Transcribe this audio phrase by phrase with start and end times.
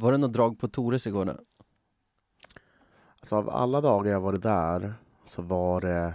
[0.00, 1.36] Var det något drag på Tores igår då?
[3.20, 6.14] Alltså av alla dagar jag varit där så var det...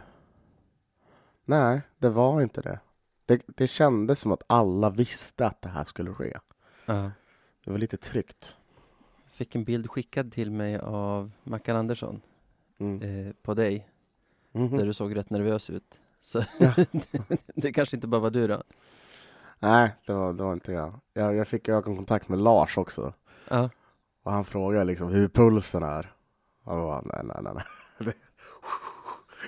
[1.46, 2.80] Nej, det var inte det.
[3.26, 6.38] Det, det kändes som att alla visste att det här skulle ske.
[6.86, 7.12] Ja.
[7.66, 8.54] Det var lite tryggt.
[9.32, 12.22] Fick en bild skickad till mig av Mackan Andersson
[12.78, 13.02] Mm.
[13.28, 13.90] eh, på dig,
[14.52, 14.78] Mhm.
[14.78, 15.96] där du såg rätt nervös ut.
[16.22, 16.74] Så Ja.
[17.56, 18.64] det kanske inte bara var du då?
[19.60, 21.00] Nej, det var, det var inte jag.
[21.14, 21.36] jag.
[21.36, 23.14] Jag fick ögonkontakt med Lars också.
[23.50, 23.70] Ja.
[24.24, 26.14] Och han frågade liksom hur pulsen är.
[26.64, 27.64] Och jag bara, nej, nej, nej.
[27.98, 28.14] nej.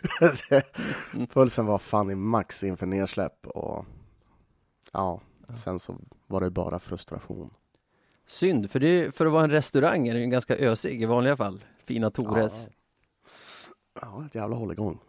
[1.33, 3.85] Pulsen var fan i max inför nedsläpp och
[4.93, 5.21] ja,
[5.55, 5.97] sen så
[6.27, 7.53] var det bara frustration.
[8.27, 11.65] Synd, för, det, för att vara en restaurang är ju ganska ösig i vanliga fall.
[11.83, 12.67] Fina Tores.
[13.93, 14.99] Ja, ja ett jävla hålligång.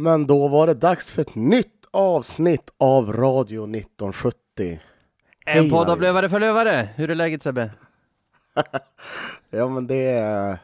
[0.00, 4.80] Men då var det dags för ett nytt avsnitt av Radio 1970.
[5.46, 6.00] En Hej, podd av.
[6.00, 6.88] Lövare för Lövare.
[6.96, 7.70] Hur är läget Sebbe?
[9.50, 10.58] Ja, men det är...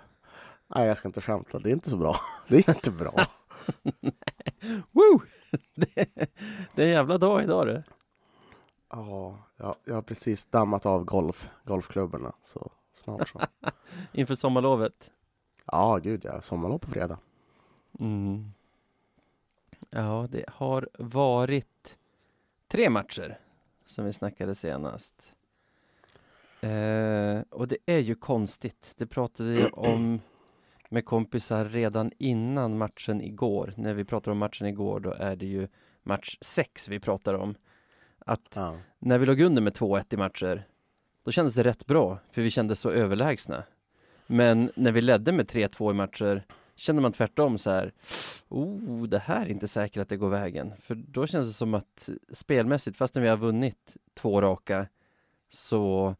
[0.66, 1.58] Nej, jag ska inte skämta.
[1.58, 2.16] Det är inte så bra.
[2.48, 3.14] Det är inte bra.
[4.92, 5.20] Woo!
[5.74, 5.94] Det,
[6.74, 7.82] det är en jävla dag idag du.
[8.90, 13.40] Ja, jag, jag har precis dammat av golf, golfklubborna, så snart så.
[14.12, 15.10] Inför sommarlovet.
[15.66, 16.40] Ja, gud ja.
[16.40, 17.18] Sommarlov på fredag.
[18.00, 18.52] Mm.
[19.90, 21.98] Ja, det har varit
[22.68, 23.38] tre matcher
[23.86, 25.32] som vi snackade senast.
[26.60, 28.92] Eh, och det är ju konstigt.
[28.96, 30.20] Det pratade jag om
[30.88, 33.74] med kompisar redan innan matchen igår.
[33.76, 35.68] När vi pratar om matchen igår, då är det ju
[36.02, 37.54] match sex vi pratar om.
[38.18, 38.76] Att Ja.
[38.98, 40.66] när vi låg under med 2-1 i matcher,
[41.24, 43.64] då kändes det rätt bra, för vi kände så överlägsna.
[44.26, 46.44] Men när vi ledde med 3-2 i matcher,
[46.76, 47.92] Känner man tvärtom så här,
[48.48, 50.72] oh, det här är inte säkert att det går vägen.
[50.80, 54.86] För då känns det som att spelmässigt, fastän vi har vunnit två raka,
[55.50, 56.14] så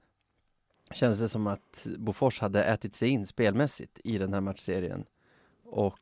[0.90, 5.04] Känns det som att Bofors hade ätit sig in spelmässigt i den här matchserien.
[5.64, 5.98] Och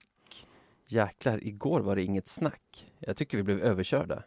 [0.87, 2.93] jäklar, igår var det inget snack.
[2.99, 4.23] Jag tycker vi blev överkörda.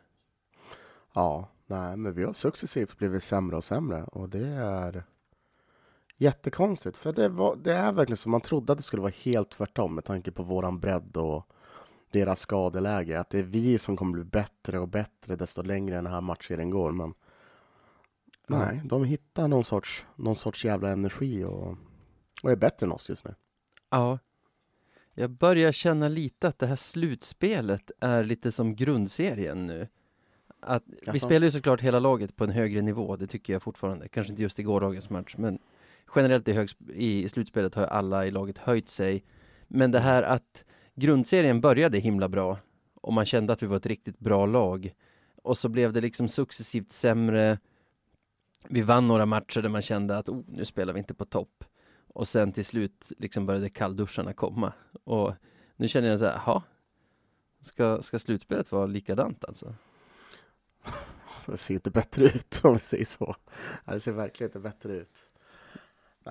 [1.13, 5.03] ja, nej, men vi har successivt blivit sämre och sämre och det är
[6.17, 6.97] jättekonstigt.
[6.97, 9.95] För det, var, det är verkligen som man trodde att det skulle vara helt tvärtom
[9.95, 11.47] med tanke på våran bredd och
[12.11, 13.19] deras skadeläge.
[13.19, 16.69] Att det är vi som kommer bli bättre och bättre desto längre den här matchserien
[16.69, 16.91] går.
[16.91, 17.13] Men
[18.47, 21.77] nej, de hittar någon sorts, någon sorts jävla energi och,
[22.43, 23.35] och är bättre än oss just nu.
[23.89, 24.19] Ja.
[25.13, 29.87] Jag börjar känna lite att det här slutspelet är lite som grundserien nu.
[30.59, 30.83] Att,
[31.13, 34.07] vi spelar ju såklart hela laget på en högre nivå, det tycker jag fortfarande.
[34.07, 35.59] Kanske inte just i gårdagens match, men
[36.15, 39.23] generellt i, högs- i slutspelet har alla i laget höjt sig.
[39.67, 42.59] Men det här att grundserien började himla bra
[43.01, 44.93] och man kände att vi var ett riktigt bra lag.
[45.35, 47.59] Och så blev det liksom successivt sämre.
[48.67, 51.63] Vi vann några matcher där man kände att oh, nu spelar vi inte på topp.
[52.07, 54.73] Och sen till slut liksom började kallduscharna komma.
[55.03, 55.33] Och
[55.75, 56.63] nu känner jag så här, jaha,
[57.61, 59.75] ska, ska slutspelet vara likadant alltså?
[61.45, 63.35] Det ser inte bättre ut om vi säger så.
[63.85, 65.26] Det ser verkligen inte bättre ut.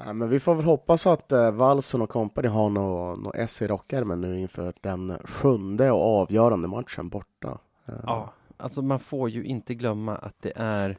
[0.04, 3.62] Nej, men vi får väl hoppas att eh, Wallson och company har något nå S
[3.62, 7.58] i rockärmen nu inför den sjunde och avgörande matchen borta.
[7.86, 10.98] Eh, Ja, alltså man får ju inte glömma att det är,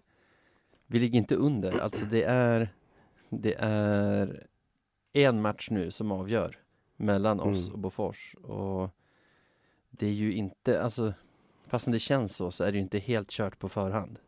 [0.88, 2.70] vi ligger inte under, alltså det är,
[3.30, 4.44] det är
[5.14, 6.58] en match nu som avgör
[6.96, 7.74] mellan oss Mm.
[7.74, 8.90] och Bofors och
[9.90, 11.14] det är ju inte, alltså
[11.68, 14.20] fastän det känns så, så är det ju inte helt kört på förhand.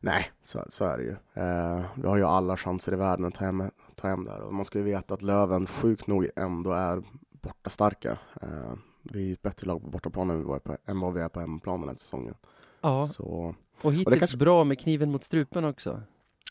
[0.00, 1.16] Nej, så, så är det ju.
[1.34, 4.40] Eh, vi har ju alla chanser i världen att ta hem, ta hem där.
[4.40, 8.18] Och man ska ju veta att Löven sjukt nog ändå är borta starka.
[8.42, 8.72] Eh,
[9.02, 11.28] vi är ett bättre lag på bortaplan än, vi var på, än vad vi är
[11.28, 12.34] på hemmaplan den här säsongen.
[12.80, 16.00] Ja, Så, och hittills kanske- bra med kniven mot strupen också.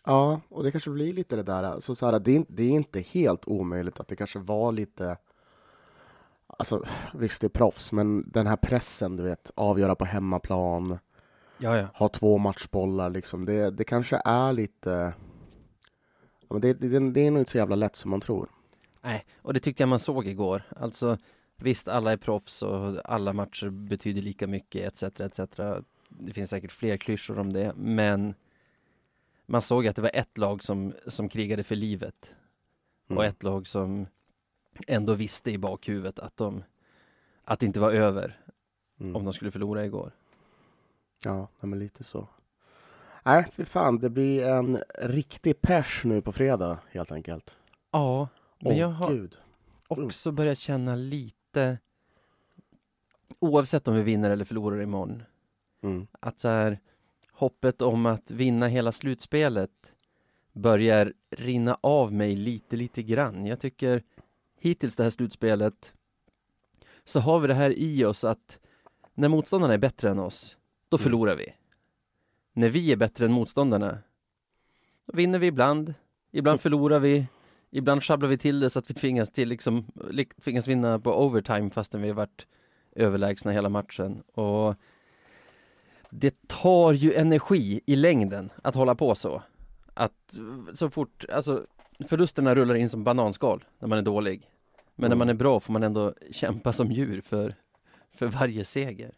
[0.05, 1.63] ja, och det kanske blir lite det där.
[1.63, 5.17] Alltså, så här, det, är, det är inte helt omöjligt att det kanske var lite
[6.59, 6.83] Alltså
[7.13, 10.99] visst, det är proffs, men den här pressen, du vet, avgöra på hemmaplan,
[11.57, 11.88] Ja, ja.
[11.94, 13.45] ha två matchbollar liksom.
[13.45, 15.13] Det, det kanske är lite...
[16.50, 18.50] men det, det, det är nog inte så jävla lätt som man tror.
[19.01, 20.62] Nej, och det tycker jag man såg igår.
[20.75, 21.18] Alltså
[21.56, 25.19] visst, alla är proffs och alla matcher betyder lika mycket etc.
[25.19, 25.39] etc.
[26.09, 28.36] Det finns säkert fler klyschor om det, men
[29.45, 32.31] man såg att det var ett lag som, som krigade för livet
[33.09, 33.18] Mm.
[33.18, 34.07] och ett lag som
[34.88, 36.63] ändå visste i bakhuvudet att de
[37.44, 38.39] att det inte var över
[39.00, 39.15] Mm.
[39.15, 40.12] om de skulle förlora igår.
[41.23, 42.27] Ja, men lite så.
[43.23, 47.55] Nej, för fan, det blir en riktig pers nu på fredag helt enkelt.
[47.91, 48.27] Ja,
[48.59, 49.37] men Åh jag har gud.
[49.87, 51.77] också börjat känna lite
[53.39, 55.23] oavsett om vi vinner eller förlorar imorgon
[55.81, 56.07] Mm.
[56.19, 56.79] att så här,
[57.31, 59.71] hoppet om att vinna hela slutspelet
[60.53, 63.45] börjar rinna av mig lite, lite grann.
[63.45, 64.03] Jag tycker
[64.59, 65.93] hittills det här slutspelet
[67.03, 68.59] så har vi det här i oss att
[69.13, 70.56] när motståndarna är bättre än oss,
[70.89, 71.03] då Mm.
[71.03, 71.53] förlorar vi.
[72.53, 73.97] När vi är bättre än motståndarna,
[75.05, 75.93] då vinner vi ibland,
[76.31, 77.27] ibland förlorar vi,
[77.71, 81.25] ibland sjabblar vi till det så att vi tvingas till liksom, li- tvingas vinna på
[81.25, 82.45] overtime fastän vi har varit
[82.95, 84.23] överlägsna hela matchen.
[84.33, 84.75] Och
[86.09, 89.41] det tar ju energi i längden att hålla på så.
[89.93, 90.39] Att
[90.73, 91.65] så fort, alltså
[92.07, 94.49] förlusterna rullar in som bananskal när man är dålig.
[94.95, 95.17] Men när Mm.
[95.17, 97.55] man är bra får man ändå kämpa som djur för,
[98.13, 99.11] för varje seger.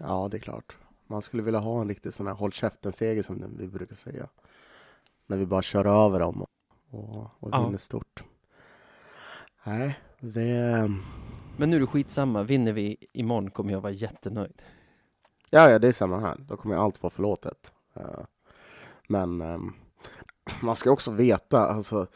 [0.00, 0.76] Ja, det är klart.
[1.12, 4.28] Man skulle vilja ha en riktig sån här håll käften-seger som vi brukar säga.
[5.26, 6.50] När vi bara kör över dem och,
[7.38, 7.64] och, Ja.
[7.64, 8.22] vinner stort.
[9.64, 10.90] Nej, det...
[11.56, 14.62] Men nu är det skitsamma, vinner vi imorgon kommer jag vara jättenöjd.
[15.50, 16.36] Ja, ja, det är samma här.
[16.38, 17.72] Då kommer allt vara förlåtet.
[17.94, 18.24] Eh,
[19.08, 19.72] Men ehm,
[20.62, 22.06] man ska också veta, alltså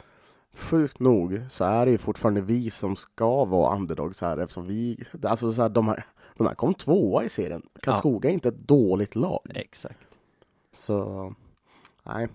[0.52, 5.04] sjukt nog så är det ju fortfarande vi som ska vara underdogs här eftersom vi,
[5.22, 6.06] alltså så här, de här,
[6.36, 7.62] de här kom tvåa i serien.
[7.82, 9.40] Karlskoga är inte ett dåligt lag.
[9.54, 9.98] Exakt.
[10.72, 11.34] Så,
[12.02, 12.28] nej.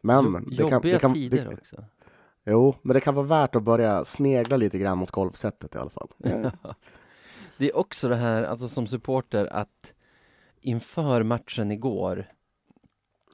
[0.00, 1.84] Men Jo- det kan, det kan, tider det, också.
[2.44, 5.90] Jo, men det kan vara värt att börja snegla lite grann mot golfsättet i alla
[5.90, 6.08] fall.
[7.58, 9.92] Det är också det här, alltså som supporter, att
[10.60, 12.26] inför matchen igår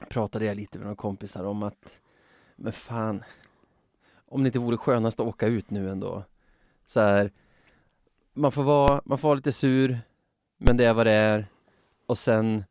[0.09, 2.01] pratade jag lite med några kompisar om att,
[2.57, 3.25] men fan,
[4.29, 6.25] om det inte vore skönast att åka ut nu ändå.
[6.87, 7.31] Så här,
[8.37, 9.99] man får vara, man får vara lite sur,
[10.59, 11.47] men det är vad det är.
[12.07, 12.65] Och sen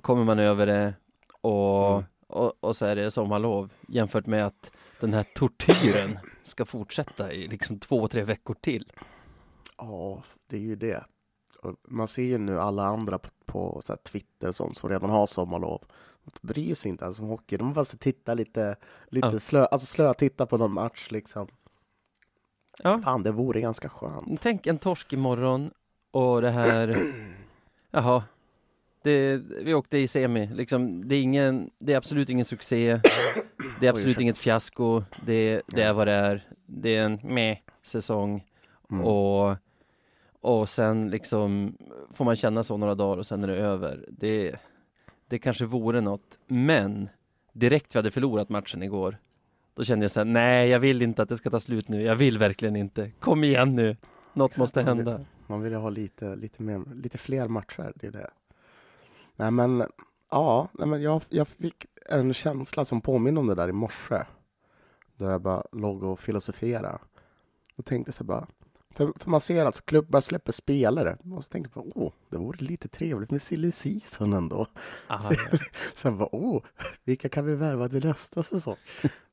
[0.00, 0.94] kommer man över det
[1.40, 2.04] och, Mm.
[2.26, 7.48] och, och så är det sommarlov jämfört med att den här tortyren ska fortsätta i
[7.48, 8.92] liksom två, tre veckor till.
[9.78, 11.04] Ja, det är ju det.
[11.88, 15.26] Man ser ju nu alla andra på, på så Twitter och sånt som redan har
[15.26, 15.84] sommarlov.
[16.24, 17.56] De bryr sig inte ens om hockey.
[17.56, 18.76] De bara tittar lite,
[19.08, 19.38] lite Ja.
[19.40, 21.46] slö, alltså slö titta på någon match liksom.
[22.82, 23.00] Ja.
[23.04, 24.40] Fan, det vore ganska skönt.
[24.42, 25.70] Tänk en torsk imorgon
[26.10, 26.96] och det här,
[27.90, 28.24] jaha,
[29.02, 33.00] det, vi åkte i semi, liksom, det är ingen, det är absolut ingen succé,
[33.80, 37.56] det är absolut inget fiasko, det, det är vad det är, det är en med
[37.82, 38.44] säsong
[38.90, 39.04] Mm.
[39.04, 39.56] och,
[40.40, 41.76] och sen liksom
[42.12, 44.04] får man känna så några dagar och sen är det över.
[44.08, 44.56] Det,
[45.28, 47.08] det kanske vore något, men
[47.52, 49.18] direkt vi hade förlorat matchen igår,
[49.74, 52.02] då kände jag så här, nej jag vill inte att det ska ta slut nu,
[52.02, 53.96] jag vill verkligen inte, kom igen nu,
[54.32, 55.24] något Exakt, måste man vill- hända.
[55.46, 58.30] Man vill ju ha lite, lite, mer, lite fler matcher, det är det.
[59.36, 59.84] Nej men,
[60.30, 64.22] ja, nej, men jag, jag fick en känsla som påminner om det där i morse.
[65.16, 66.98] Då jag bara låg och filosoferade.
[67.76, 68.46] Och tänkte så bara,
[68.94, 71.18] för, för man ser att klubbar släpper spelare.
[71.34, 74.66] Och så tänkte jag, åh, det vore lite trevligt med silly season ändå.
[75.08, 75.34] Aha, Så,
[75.94, 76.62] sen bara, åh,
[77.04, 78.76] vilka kan vi värva till nästa säsong?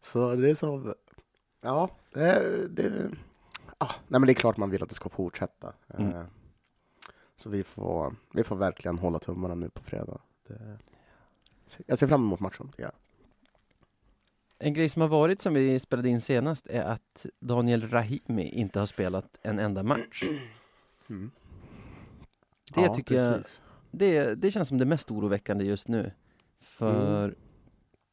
[0.01, 0.95] så det är så,
[1.61, 3.11] ja, det, det,
[3.77, 5.73] ah, nej men det är klart man vill att det ska fortsätta.
[5.97, 6.11] Mm.
[6.15, 6.23] Eh,
[7.37, 10.19] Så vi får, vi får verkligen hålla tummarna nu på fredag.
[10.47, 10.77] Det,
[11.85, 12.71] jag ser fram emot matchen.
[12.77, 12.91] Ja.
[14.59, 18.79] En grej som har varit som vi spelade in senast är att Daniel Rahimi inte
[18.79, 20.23] har spelat en enda match.
[21.09, 21.31] Mm.
[22.75, 23.61] Det Ja, tycker jag- precis.
[23.91, 26.11] Det, det känns som det mest oroväckande just nu.
[26.61, 27.35] För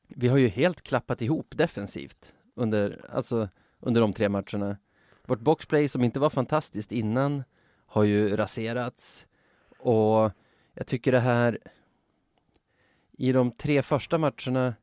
[0.08, 3.48] vi har ju helt klappat ihop defensivt under, alltså,
[3.80, 4.76] under de tre matcherna.
[5.26, 7.44] Vårt boxplay som inte var fantastiskt innan
[7.86, 9.26] har ju raserats.
[9.78, 10.30] Och
[10.74, 11.58] jag tycker det här
[13.12, 14.74] i de tre första matcherna,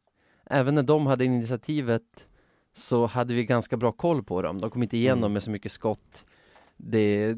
[0.46, 2.28] även när de hade initiativet
[2.74, 4.62] så hade vi ganska bra koll på dem.
[4.62, 5.34] De kom inte igenom Mm.
[5.34, 6.26] med så mycket skott.
[6.78, 7.36] Det,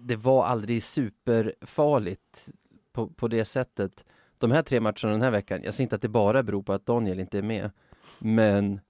[0.00, 2.48] det var aldrig superfarligt
[2.92, 4.04] på, på det sättet.
[4.38, 6.72] De här tre matcherna den här veckan, jag säger inte att det bara beror på
[6.72, 7.70] att Daniel inte är med,
[8.18, 8.80] men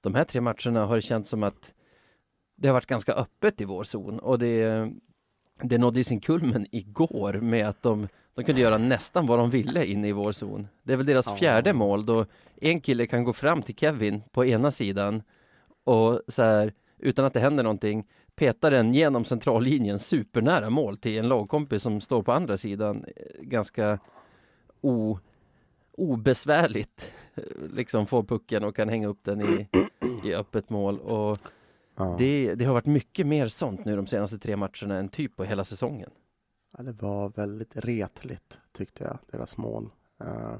[0.00, 1.74] de här tre matcherna har det känts som att
[2.56, 4.90] det har varit ganska öppet i vår zon och det,
[5.62, 9.86] det nådde sin kulmen igår med att de, de kunde göra nästan vad de ville
[9.86, 10.68] inne i vår zon.
[10.82, 12.26] Det är väl deras fjärde mål då
[12.60, 15.22] en kille kan gå fram till Kevin på ena sidan
[15.84, 21.18] och så här utan att det händer någonting petar den genom centrallinjen supernära mål till
[21.18, 23.98] en lagkompis som står på andra sidan eh, ganska
[24.80, 25.18] o,
[25.92, 27.12] obesvärligt
[27.72, 29.66] liksom får pucken och kan hänga upp den i,
[30.24, 31.38] i öppet mål och
[31.96, 32.14] Ja.
[32.18, 35.44] det, det har varit mycket mer sånt nu de senaste tre matcherna än typ på
[35.44, 36.10] hela säsongen.
[36.76, 39.90] Ja, det var väldigt retligt tyckte jag, deras mål.
[40.20, 40.54] Eh,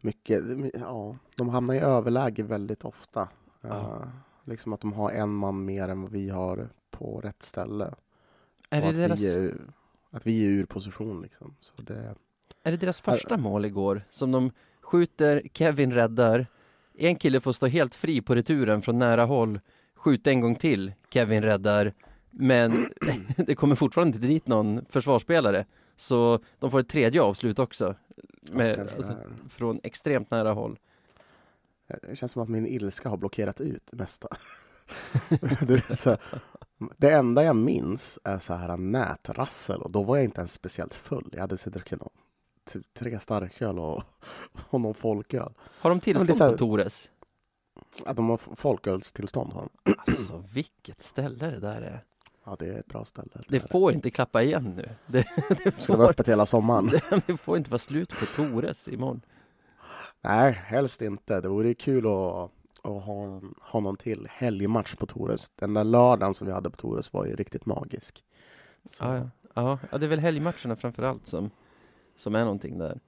[0.00, 0.42] mycket,
[0.74, 3.20] ja, de hamnar i överläge väldigt ofta.
[3.62, 4.08] Eh, Ja.
[4.44, 7.94] Liksom att de har en man mer än vad vi har på rätt ställe.
[8.70, 9.54] Är att, deras, vi är,
[10.10, 11.54] att vi är ur position liksom.
[11.60, 12.14] Så det,
[12.62, 14.50] är det deras första mål igår som de
[14.80, 16.46] skjuter, Kevin räddar,
[16.94, 19.60] en kille får stå helt fri på returen från nära håll,
[19.94, 21.92] skjuta en gång till, Kevin räddar,
[22.32, 22.88] men
[23.36, 25.66] det kommer fortfarande inte dit någon försvarsspelare.
[25.96, 27.94] Så de får ett tredje avslut också,
[28.52, 30.78] med, alltså, det från extremt nära håll.
[32.02, 34.28] det känns som att min ilska har blockerat ut det mesta.
[36.06, 36.18] här,
[36.96, 40.94] det enda jag minns är så här nätrassel och då var jag inte ens speciellt
[40.94, 41.28] full.
[41.32, 42.10] Jag hade druckit någon,
[42.64, 44.02] typ tre starköl och,
[44.70, 45.52] och någon folköl.
[45.58, 47.08] Har de tillstånd det här- på Tores?
[48.04, 49.94] Att de har folkölstillstånd har de.
[49.98, 52.04] Alltså vilket ställe det där är.
[52.44, 53.28] Ja, det är ett bra ställe.
[53.48, 54.88] Det får inte klappa igen nu.
[55.06, 56.86] Det, det, Ska det vara får, öppet hela sommaren?
[57.10, 59.20] det, det får inte vara slut på Tores imorgon.
[60.20, 61.40] Nej, helst inte.
[61.40, 62.50] Det vore kul att,
[62.82, 65.48] att ha, ha någon till helgmatch på Tores.
[65.56, 68.24] Den där lördagen som vi hade på Tores var ju riktigt magisk.
[68.90, 69.28] Så, Ja, ja.
[69.54, 71.50] Ja, ja, det är väl helgmatcherna framför allt som,
[72.16, 73.00] som är någonting där.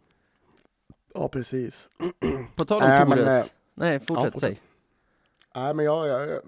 [1.14, 1.88] ja, precis.
[2.56, 3.44] På tal om Äh, men, Tores.
[3.46, 4.40] eh, Nej, fortsätt fortsätt.
[4.40, 4.60] säg.
[5.54, 6.40] Nej, men jag, jag, jag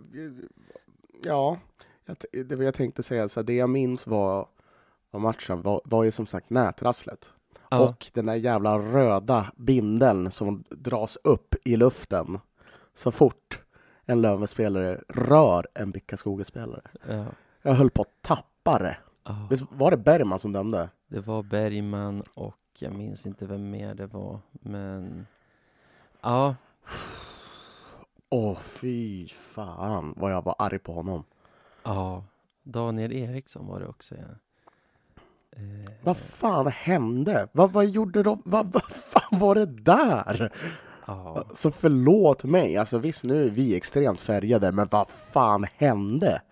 [1.23, 1.59] ja,
[2.07, 4.49] jag, det jag tänkte säga, så här, det jag minns var
[5.11, 7.31] av matchen var, var ju som sagt nätrasslet.
[7.71, 12.39] Ja, Och den där jävla röda bindeln som dras upp i luften
[12.95, 13.61] så fort
[14.05, 16.83] en Lövenspelare rör en Bickaskoga-spelare.
[17.09, 17.25] ja,
[17.63, 18.97] Jag höll på att tappa det.
[19.25, 19.47] ja.
[19.51, 20.91] Visst var det Bergman som dömde?
[21.09, 25.27] Det var Bergman och jag minns inte vem mer det var, men
[26.21, 26.55] ja,
[28.31, 31.25] Åh, fy fan vad jag var arg på honom.
[31.87, 32.25] Ja.
[32.62, 34.14] Daniel Eriksson var det också.
[34.14, 34.23] Ja.
[35.57, 37.49] Eh, Vad fan hände?
[37.52, 38.43] Vad, vad gjorde de?
[38.45, 40.52] Vad, vad fan var det där?
[41.07, 41.45] ja.
[41.55, 46.43] Så förlåt mig, alltså visst nu är vi extremt färgade, men vad fan hände?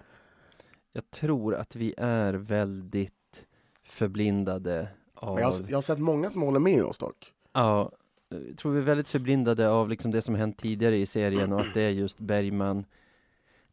[0.93, 3.47] Jag tror att vi är väldigt
[3.83, 5.41] förblindade av...
[5.41, 7.33] Jag, har- jag har sett många som håller med oss dock.
[7.53, 7.93] Ja,
[8.29, 11.61] jag tror vi är väldigt förblindade av liksom det som hänt tidigare i serien och
[11.61, 12.85] att det är just Bergman.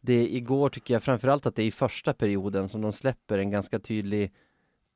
[0.01, 3.51] Det igår tycker jag framförallt att det är i första perioden som de släpper en
[3.51, 4.31] ganska tydlig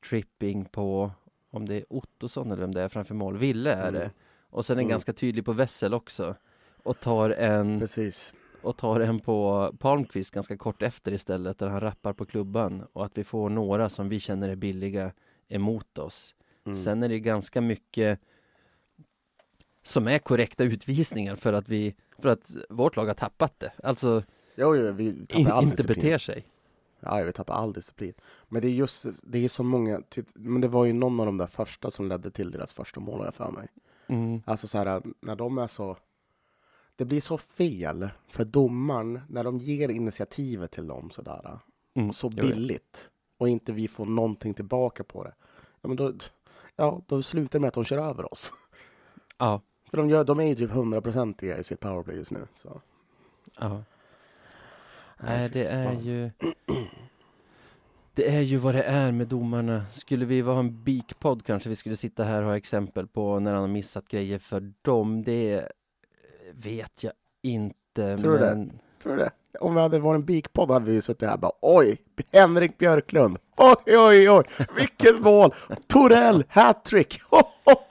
[0.09, 1.11] tripping på
[1.51, 3.37] om det är Ottosson eller vem det är framför mål.
[3.37, 3.99] Ville är det.
[3.99, 4.11] Mm.
[4.49, 4.89] Och sen en Mm.
[4.89, 6.35] ganska tydlig på Wessel också.
[6.83, 8.33] Och tar en Precis.
[8.61, 13.05] och tar en på Palmqvist ganska kort efter istället där han rappar på klubban och
[13.05, 15.11] att vi får några som vi känner är billiga
[15.47, 16.35] emot oss.
[16.65, 16.77] Mm.
[16.77, 18.19] Sen är det ganska mycket
[19.83, 23.71] som är korrekta utvisningar för att vi för att vårt lag har tappat det.
[23.83, 24.23] Alltså
[24.55, 25.95] Jo, jo, vi tappar all inte disciplin.
[26.03, 26.45] beter sig.
[26.99, 28.13] Ja, vi tappar all disciplin.
[28.47, 31.25] Men det är just, det är så många, typ, men det var ju någon av
[31.25, 33.67] de där första som ledde till deras första mål har jag för mig.
[34.07, 34.41] Mm.
[34.45, 35.97] Alltså så här, när de är så,
[36.95, 41.59] det blir så fel för domaren när de ger initiativet till dem sådär,
[41.97, 42.13] Mm.
[42.13, 45.33] så billigt och inte vi får någonting tillbaka på det.
[45.81, 46.13] Ja, men då,
[46.75, 48.53] ja, då slutar det med att de kör över oss.
[49.37, 52.47] Ja, För de, gör, de är ju typ hundraprocentiga i sitt powerplay just nu.
[52.55, 52.81] Så.
[53.59, 53.83] ja.
[55.17, 56.31] Nej, det är ju
[58.13, 59.85] Det är ju vad det är med domarna.
[59.91, 63.51] Skulle vi vara en BIK-podd kanske vi skulle sitta här och ha exempel på när
[63.51, 65.23] han har missat grejer för dem.
[65.23, 65.67] Det
[66.51, 68.17] vet jag inte.
[68.17, 68.55] Tror du det?
[68.55, 68.79] men...
[69.03, 69.31] Tror du det?
[69.59, 71.97] Om vi hade varit en BIK-podd hade vi suttit här och bara oj,
[72.31, 74.43] Henrik Björklund, oj, oj, oj,
[74.77, 75.53] vilket mål!
[75.87, 77.43] Torell, hattrick, oj,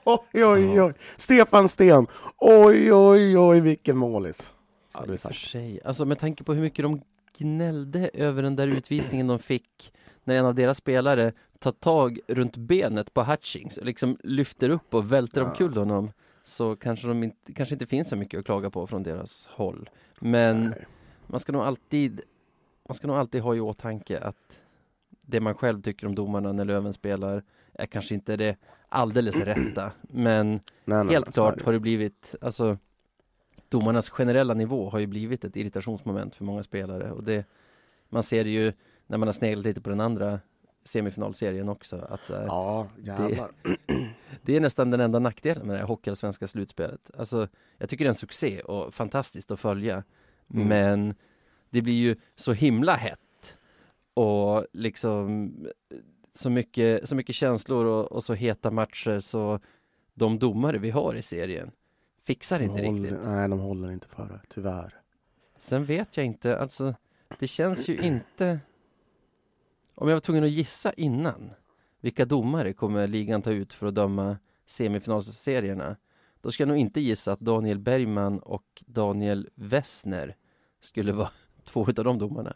[0.03, 4.51] oj, oj, oj, Stefan Sten, oj, oj, oj, vilken målis!
[4.93, 5.79] Ja, i och för sig.
[5.85, 7.01] Alltså med tanke på hur mycket de
[7.37, 12.57] gnällde över den där utvisningen de fick när en av deras spelare tar tag runt
[12.57, 15.47] benet på Hutchings och liksom lyfter upp och välter Ja.
[15.47, 16.11] omkull honom
[16.43, 19.89] så kanske, de inte, kanske inte finns så mycket att klaga på från deras håll.
[20.19, 20.85] Men Nej.
[21.27, 22.21] man ska nog alltid
[22.87, 24.61] man ska nog alltid ha i åtanke att
[25.21, 28.57] det man själv tycker om domarna när Löven spelar är kanske inte det
[28.89, 29.91] alldeles rätta.
[30.01, 32.77] Men Nej, nej, helt nej, klart har det blivit, alltså
[33.79, 37.45] domarnas generella nivå har ju blivit ett irritationsmoment för många spelare och det
[38.09, 38.73] man ser det ju
[39.07, 40.39] när man har sneglat lite på den andra
[40.83, 41.97] semifinalserien också.
[42.09, 43.51] Att, uh, ja, jävlar.
[43.63, 43.77] Det,
[44.41, 47.11] det, är nästan den enda nackdelen med det här hockeyallsvenska slutspelet.
[47.17, 50.03] Alltså, jag tycker det är en succé och fantastiskt att följa.
[50.53, 50.67] Mm.
[50.67, 51.15] Men
[51.69, 53.57] det blir ju så himla hett
[54.13, 55.51] och liksom
[56.33, 59.59] så mycket, så mycket känslor och, och så heta matcher så
[60.13, 61.71] de domare vi har i serien
[62.25, 63.19] fixar inte håller, riktigt.
[63.25, 65.01] Nej, de håller inte för det, tyvärr.
[65.57, 66.93] Sen vet jag inte, alltså
[67.39, 68.59] det känns ju inte
[69.95, 71.51] om jag var tvungen att gissa innan
[72.01, 75.95] vilka domare kommer ligan ta ut för att döma semifinalserierna
[76.41, 80.35] då ska jag nog inte gissa att Daniel Bergman och Daniel Wessner
[80.81, 81.29] skulle vara
[81.63, 82.53] två av de domarna.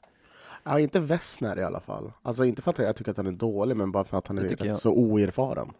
[0.64, 2.12] Ja, inte Wessner i alla fall.
[2.22, 4.38] Alltså inte för att jag tycker att han är dålig, men bara för att han
[4.38, 5.72] är så oerfaren.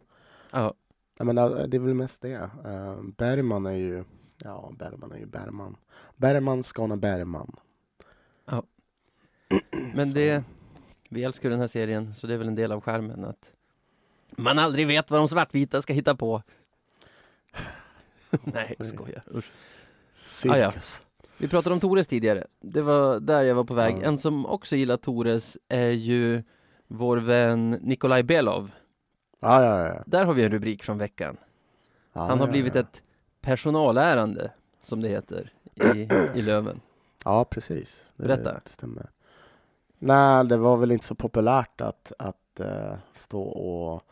[0.52, 0.74] Ja.
[1.20, 2.50] Jag menar, det är väl mest det.
[2.66, 4.04] Uh, Bergman är ju,
[4.38, 5.76] ja, Bergman är ju Bergman.
[6.16, 7.56] Bergman, Skåne Bergman.
[8.46, 8.64] Ja.
[9.94, 10.44] Men det,
[11.10, 13.54] vi älskar den här serien, så det är väl en del av skärmen att
[14.32, 16.44] man aldrig vet vad de svartvita ska hitta på.
[18.44, 19.24] Nej, jag skojar.
[19.36, 19.52] Usch.
[20.18, 20.56] Cirkus.
[20.56, 20.72] Ah, ja.
[21.38, 22.48] Vi pratade om Tores tidigare.
[22.62, 23.96] Det var där jag var på väg.
[23.96, 24.02] Ja.
[24.02, 26.44] En som också gillar Tores är ju
[26.88, 28.72] vår vän Nikolaj Belov.
[29.40, 30.04] Ja, ja, ja.
[30.06, 31.38] Där har vi en rubrik från veckan.
[32.12, 33.02] Han har blivit ett
[33.42, 36.82] personalärande, som det heter, i, i Löven.
[37.24, 38.06] Ja, precis.
[38.16, 38.54] Det, Berätta.
[38.64, 39.10] Det stämmer.
[40.00, 44.04] Nej, det var väl inte så populärt att, att uh, stå och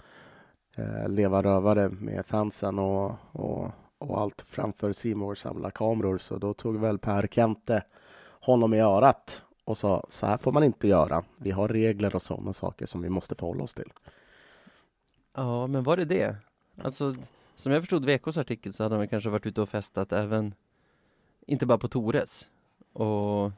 [0.79, 6.17] uh, leva rövare med fansen och, och, och allt framför Simor samla kameror.
[6.17, 7.83] Så då tog väl Per Kente
[8.41, 11.23] honom i örat och sa så här får man inte göra.
[11.37, 13.91] Vi har regler och sådana saker som vi måste förhålla oss till.
[15.37, 16.35] Ja, men var det det?
[16.77, 17.15] Alltså,
[17.55, 20.53] som jag förstod VKs artikel så hade de kanske varit ute och festat även,
[21.45, 22.47] inte bara på Tores.
[22.93, 23.51] Och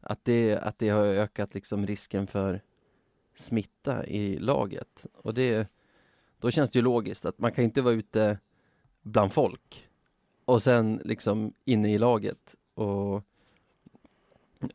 [0.00, 2.60] att det, att det har ökat liksom risken för
[3.34, 5.06] smitta i laget.
[5.14, 5.68] Och det,
[6.38, 8.38] då känns det ju logiskt att man kan inte vara ute
[9.02, 9.88] bland folk
[10.44, 13.14] och sen liksom inne i laget och,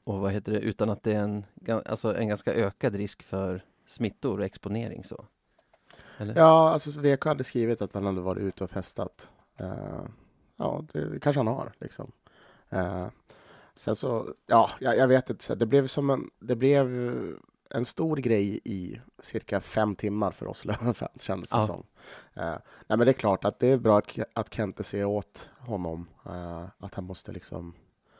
[0.03, 1.45] och vad heter det, utan att det är en,
[1.85, 5.25] alltså en ganska ökad risk för smittor och exponering så.
[6.19, 6.35] Eller?
[6.35, 9.29] Ja, alltså VK hade skrivit att han hade varit ute och festat.
[9.61, 10.05] Uh,
[10.57, 12.11] ja, det kanske han har liksom.
[12.73, 13.07] Uh,
[13.75, 15.55] sen så, ja, jag, jag, vet inte.
[15.55, 16.87] Det blev som en, det blev
[17.69, 21.67] en stor grej i cirka fem timmar för oss Löwenfans, kändes det ja.
[21.67, 21.79] som.
[22.43, 25.49] Uh, nej, men det är klart att det är bra att, att Kente ser åt
[25.59, 26.09] honom,
[26.77, 27.73] att han måste liksom,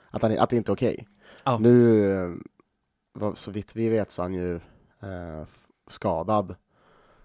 [0.09, 0.93] att, han, att det inte är okej.
[0.93, 1.05] Okay.
[1.43, 1.57] Ja.
[1.57, 2.39] Nu,
[3.35, 4.59] så vitt vi vet så är han ju
[5.87, 6.55] skadad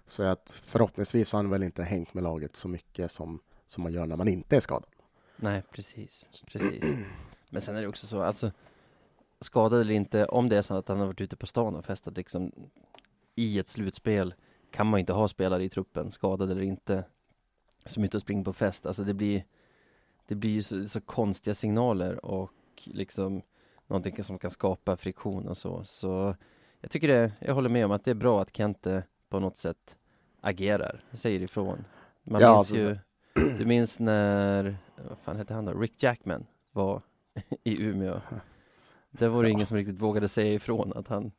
[0.07, 3.91] så att förhoppningsvis har han väl inte hängt med laget så mycket som, som man
[3.91, 4.89] gör när man inte är skadad.
[5.35, 6.29] Nej, precis.
[6.47, 6.83] precis.
[7.49, 8.51] Men sen är det också så, alltså
[9.39, 11.85] skadad eller inte, om det är så att han har varit ute på stan och
[11.85, 12.51] festat liksom
[13.35, 14.33] i ett slutspel
[14.71, 17.03] kan man inte ha spelare i truppen, skadad eller inte,
[17.85, 18.85] som inte springer på fest.
[18.85, 19.43] Alltså det blir,
[20.27, 22.51] det blir så, så konstiga signaler och
[22.83, 23.41] liksom
[23.87, 25.83] någonting som kan skapa friktion och så.
[25.83, 26.35] Så
[26.81, 29.03] jag tycker det, jag håller med om att det är bra att Kente
[29.35, 29.95] på något sätt
[30.41, 31.85] agerar, säger ifrån.
[32.23, 32.97] Man ja, minns ju,
[33.57, 34.77] du minns när,
[35.09, 37.01] vad fan hette han då, Rick Jackman var
[37.63, 38.21] i Umeå.
[39.11, 39.53] Där var det ja.
[39.53, 41.31] ingen som riktigt vågade säga ifrån att han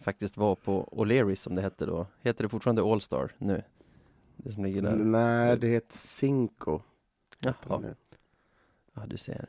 [0.00, 2.06] faktiskt var på O'Learys som det hette då.
[2.20, 3.62] Heter det fortfarande Allstar nu?
[4.36, 4.96] Det som ligger där.
[4.96, 6.80] Nej, det heter Cinco.
[7.38, 7.94] Jaha.
[8.94, 9.46] Ja, du ser.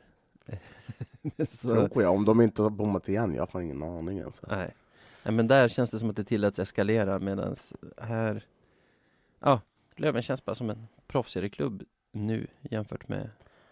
[1.50, 1.68] Så...
[1.88, 4.46] Tror jag, om de inte har bommat igen, jag har fan ingen aning alltså.
[4.50, 4.74] Nej.
[5.22, 7.56] Nej, men där känns det som att det tilläts eskalera medan
[7.98, 8.44] här,
[9.40, 9.60] ja,
[9.96, 13.30] Löven känns bara som en proffsigare klubb nu jämfört med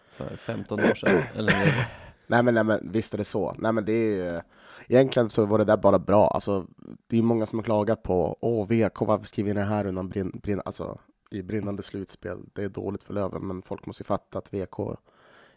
[0.09, 1.23] för 15 år sedan.
[1.35, 1.87] Eller
[2.27, 3.55] nej, men, nej men visst är det så.
[3.57, 4.43] Nej men det är
[4.87, 6.27] egentligen så var det där bara bra.
[6.27, 6.67] Alltså,
[7.07, 10.09] det är många som har klagat på, åh VK, varför skriver ni det här undan
[10.09, 10.99] brinn, brinn, alltså,
[11.31, 12.37] i brinnande slutspel?
[12.53, 14.79] Det är dåligt för Löven, men folk måste ju fatta att VK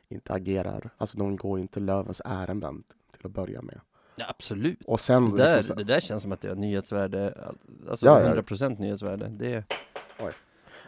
[0.09, 3.81] inte agerar, alltså de går inte Lövens ärenden till att börja med.
[4.17, 4.83] Ja, absolut.
[4.87, 7.49] Och sen, det, där, liksom, det där känns som att det har nyhetsvärde,
[7.89, 9.29] alltså ja, 100% nyhetsvärde.
[9.29, 9.65] Det,
[10.21, 10.33] Oj.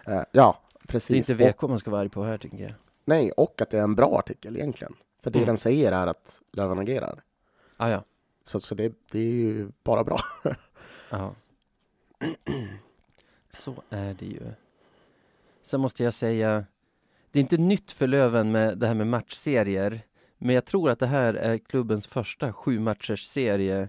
[0.09, 0.59] Uh, ja,
[0.89, 1.27] precis.
[1.27, 2.73] Det är inte VK och, man ska vara arg på här, tycker jag.
[3.05, 4.95] Nej, och att det är en bra artikel egentligen.
[5.23, 5.47] För det mm.
[5.47, 7.23] den säger är att Löven agerar.
[7.77, 8.05] Ah, ja.
[8.45, 10.19] Så, så det, det är ju bara bra.
[11.11, 11.35] Ja.
[13.51, 14.43] Så är det ju.
[15.63, 16.65] Sen måste jag säga,
[17.31, 20.01] det är inte nytt för Löven med det här med matchserier.
[20.39, 23.89] Men jag tror att det här är klubbens första sju matchers serie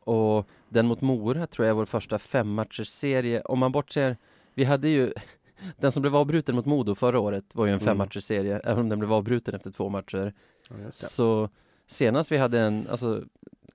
[0.00, 3.40] och den mot Mora tror jag är vår första fem matchers serie.
[3.40, 4.16] Om man bortser,
[4.54, 5.12] vi hade ju
[5.76, 8.78] den som blev avbruten mot Modo förra året var ju en fem matchers serie, även
[8.78, 10.34] om den blev avbruten efter två matcher.
[10.70, 11.48] Ja, så
[11.86, 13.24] senast vi hade en, alltså,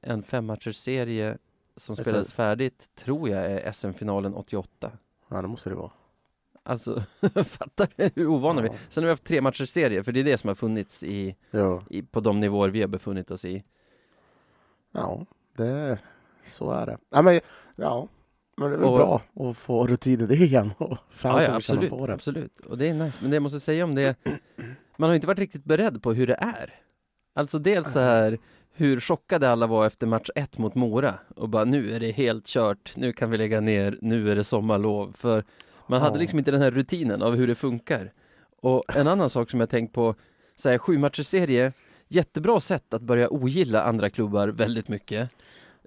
[0.01, 1.37] en fem matchers serie
[1.75, 4.91] som är spelades färdigt, tror jag är SM-finalen 88.
[5.29, 5.91] Ja, det måste det vara.
[6.67, 7.03] Alltså,
[7.45, 8.75] fattar du hur ovana vi är?
[8.89, 11.35] Sen har vi haft tre matchers serie, för det är det som har funnits i,
[11.51, 13.63] Ja, i, på de nivåer vi har befunnit oss i.
[14.91, 15.25] ja
[15.57, 15.99] det,
[16.47, 16.97] så är det.
[17.09, 17.39] Ja, men,
[17.75, 18.07] ja,
[18.57, 21.55] men det är väl Och- bra att få rutin i det igen och fansen ja,
[21.57, 22.13] absolut, på det.
[22.13, 22.59] absolut.
[22.59, 23.17] Och det är nice.
[23.21, 24.15] Men det jag måste säga om det,
[24.97, 26.73] man har inte varit riktigt beredd på hur det är.
[27.35, 28.37] Alltså dels så här
[28.77, 32.45] hur chockade alla var efter match ett mot Mora och bara nu är det helt
[32.47, 35.13] kört, nu kan vi lägga ner, nu är det sommarlov.
[35.17, 35.43] För
[35.87, 38.11] man hade liksom inte den här rutinen av hur det funkar.
[38.61, 40.15] Och en annan sak som jag tänkt på,
[40.55, 41.73] så här, sju matchers serie,
[42.07, 45.29] jättebra sätt att börja ogilla andra klubbar väldigt mycket.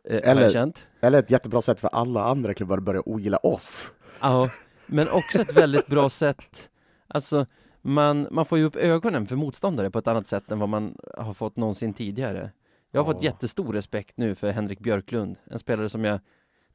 [0.05, 0.73] Eh, Eller-.
[1.01, 3.93] Eller ett jättebra sätt för alla andra klubbar att börja ogilla oss.
[4.21, 4.51] Ja,
[4.87, 6.69] men också ett väldigt bra sätt.
[7.09, 7.47] Alltså,
[7.83, 10.97] man, man får ju upp ögonen för motståndare på ett annat sätt än vad man
[11.17, 12.51] har fått någonsin tidigare.
[12.91, 16.21] Jag har fått jättestor respekt nu för Henrik Björklund, en spelare som jag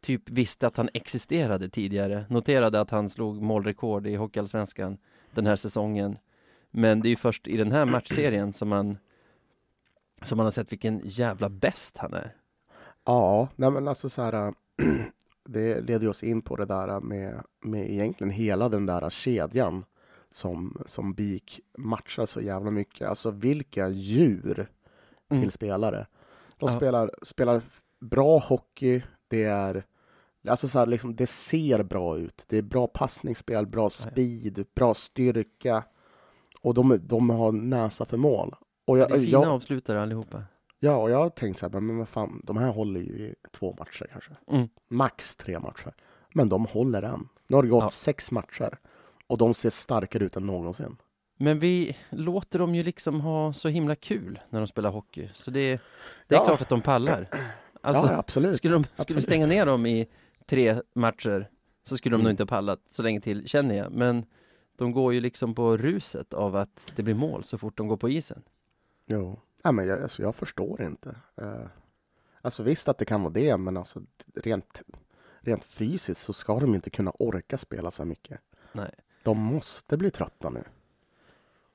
[0.04, 2.26] typ visste att han existerade tidigare.
[2.30, 4.98] Noterade att han slog målrekord i Hockeyallsvenskan
[5.32, 6.18] den här säsongen.
[6.72, 8.98] Men det är ju först i den här matchserien som man
[10.22, 12.36] som man har sett vilken jävla bäst han är.
[13.06, 14.54] Ja, nej men alltså så här.
[15.46, 19.86] Det leder oss in på det där med, med egentligen hela den där kedjan
[20.32, 23.10] som, som BIK matchar så jävla mycket.
[23.10, 24.68] Alltså vilka djur
[25.30, 25.44] Mm.
[25.44, 26.08] till spelare.
[26.58, 26.78] De Ja.
[26.78, 27.62] spelar, spelar
[28.00, 29.02] bra hockey.
[29.28, 29.84] Det är
[30.48, 32.46] alltså så här, liksom, det ser bra ut.
[32.48, 35.84] Det är bra passningsspel, bra speed, bra styrka.
[36.62, 38.56] Och de, de har näsa för mål.
[38.86, 40.44] Och jag, Det är fina jag, avslutare allihopa.
[40.80, 43.36] Ja, och jag har tänkt så här, men vad fan, de här håller ju i
[43.52, 44.32] två matcher kanske.
[44.52, 44.68] Mm.
[44.90, 45.94] Max tre matcher.
[46.34, 47.30] Men de håller än.
[47.48, 47.90] Nu har det gått Ja.
[47.90, 48.78] sex matcher
[49.28, 50.98] och de ser starkare ut än någonsin.
[51.38, 55.30] Men vi låter dem ju liksom ha så himla kul när de spelar hockey.
[55.34, 55.80] Så det,
[56.28, 56.46] det är Ja.
[56.46, 57.28] klart att de pallar.
[57.86, 58.58] Alltså, ja, absolut.
[58.58, 59.24] skulle, de, skulle vi absolut.
[59.24, 60.08] stänga ner dem i
[60.46, 61.50] tre matcher
[61.84, 62.24] så skulle de Mm.
[62.24, 63.92] nog inte ha pallat så länge till, känner jag.
[63.92, 64.26] Men
[64.78, 67.98] de går ju liksom på ruset av att det blir mål så fort de går
[67.98, 68.44] på isen.
[69.06, 69.40] Jo.
[69.64, 71.16] Ja, men jag, alltså, jag förstår inte.
[71.42, 71.66] Uh,
[72.42, 74.02] alltså visst att det kan vara det, men alltså
[74.36, 74.82] rent,
[75.40, 78.40] rent fysiskt så ska de inte kunna orka spela så mycket.
[78.72, 78.92] Nej.
[79.24, 80.64] De måste bli trötta nu.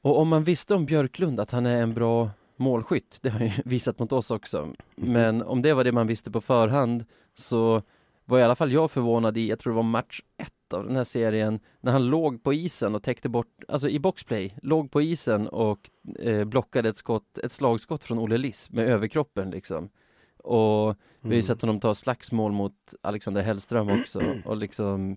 [0.01, 3.49] Och om man visste om Björklund att han är en bra målskytt, det har han
[3.49, 4.59] ju visat mot oss också.
[4.63, 4.75] Mm.
[4.97, 7.05] Men om det var det man visste på förhand
[7.35, 7.83] så
[8.29, 10.97] var i alla fall jag förvånad i, jag tror det var match ett av den
[10.97, 15.03] här serien, när han låg på isen och täckte bort, alltså i boxplay, låg på
[15.03, 19.89] isen och eh, blockade ett skott, ett slagskott från Olle Liss med överkroppen liksom.
[20.37, 21.43] Och vi har ju Mm.
[21.43, 25.17] sett honom ta slagsmål mot Alexander Hellström också och liksom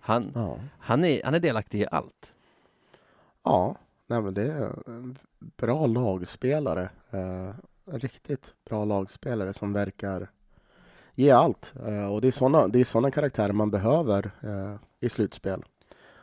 [0.00, 0.58] han, Ja.
[0.78, 2.34] han, är, han är delaktig i allt.
[3.42, 6.88] Ja, nej men det är en bra lagspelare.
[7.10, 7.54] Eh,
[7.96, 10.30] riktigt bra lagspelare som verkar
[11.16, 11.74] ge allt.
[11.86, 15.62] Eh, och det är sådana det är såna karaktärer man behöver eh, i slutspel.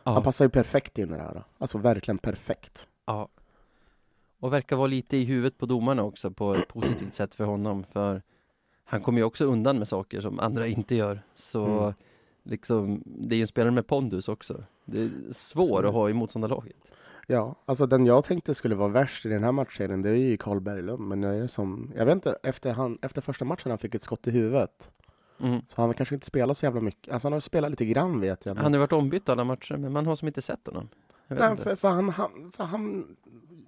[0.03, 1.43] Han passar ju perfekt in i det här.
[1.57, 2.87] Alltså verkligen perfekt.
[3.05, 3.27] Ja.
[4.39, 7.83] Och verkar vara lite i huvudet på domarna också på ett positivt sätt för honom.
[7.91, 8.21] För
[8.83, 11.21] han kommer ju också undan med saker som andra inte gör.
[11.35, 11.93] Så Mm.
[12.43, 14.63] liksom, det är ju en spelare med pondus också.
[14.85, 15.85] Det är svår Absolut.
[15.89, 16.75] att ha i motståndarlaget.
[17.27, 20.37] Ja, alltså den jag tänkte skulle vara värst i den här matchserien, det är ju
[20.37, 21.07] Carl Berglund.
[21.07, 24.03] Men jag är som, jag vet inte, efter, han, efter första matchen han fick ett
[24.03, 24.91] skott i huvudet.
[25.39, 25.61] Mm.
[25.67, 27.13] Så han kanske inte spelat så jävla mycket.
[27.13, 28.55] Alltså han har spelat lite grann vet jag.
[28.55, 30.89] men- Han har varit ombytt alla matcher, men man har som inte sett honom.
[31.27, 33.15] Nej, för, för han, han, för han,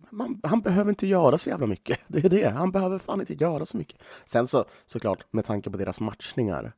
[0.10, 2.00] man, han behöver inte göra så jävla mycket.
[2.08, 2.50] Det är det.
[2.50, 4.02] Han behöver fan inte göra så mycket.
[4.26, 6.72] Sen så såklart, med tanke på deras matchningar.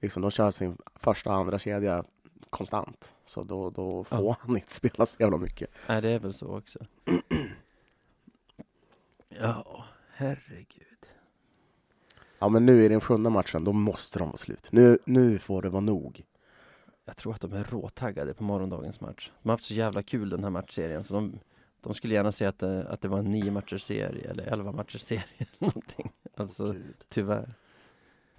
[0.00, 2.04] Liksom, de kör sin första och andra kedja
[2.50, 3.14] konstant.
[3.26, 4.36] Så då, då får Ja.
[4.40, 5.70] han inte spela så jävla mycket.
[5.88, 6.78] Nej, det är väl så också.
[9.28, 10.86] ja, herregud.
[12.38, 14.68] Ja, men nu i den sjunde matchen, då måste de vara slut.
[14.72, 16.24] Nu, nu får det vara nog.
[17.04, 19.30] Jag tror att de är råtaggade på morgondagens match.
[19.42, 21.38] De har haft så jävla kul den här matchserien så de,
[21.80, 24.72] de skulle gärna se att det, att det var en nio matchers serie eller elva
[24.72, 26.12] matchers serie någonting.
[26.34, 26.74] Alltså
[27.08, 27.54] tyvärr.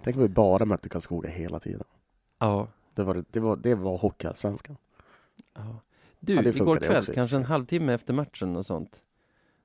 [0.02, 1.84] Tänk om vi bara mötte Karlskoga hela tiden.
[2.38, 2.68] Ja.
[2.94, 4.76] Det var, det var, det var Hockeyallsvenskan.
[5.54, 5.80] ja.
[6.20, 9.02] Du, Ja, igår kväll, också kanske en halvtimme efter matchen och sånt.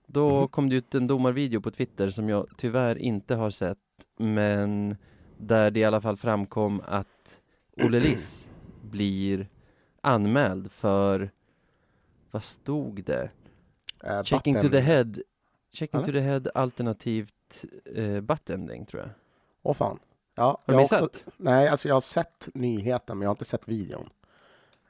[0.05, 0.47] Då Mhm.
[0.47, 3.77] kom det ut en domarvideo på Twitter som jag tyvärr inte har sett.
[4.17, 4.95] Men
[5.37, 7.39] där det i alla fall framkom att
[7.77, 8.47] Olle Liss
[8.81, 9.47] blir
[10.01, 11.31] anmäld för,
[12.31, 13.29] vad stod det?
[14.03, 15.13] Eh, Checking to the head
[15.71, 16.05] Checking Eller?
[16.07, 19.09] to the head alternativt eh, buttending tror jag.
[19.63, 19.99] Åh fan.
[20.37, 21.01] Ja, Har du jag missat?
[21.03, 24.09] också- nej, alltså jag har sett nyheten men jag har inte sett videon.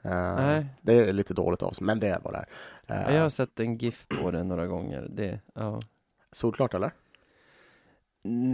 [0.02, 0.66] Eh, Nej.
[0.82, 2.46] Det är lite dåligt av oss, men det är vad det är.
[3.04, 5.06] Ja, jag har sett en GIF på det några gånger.
[5.10, 5.80] Det, ja.
[6.32, 6.90] Solklart eller?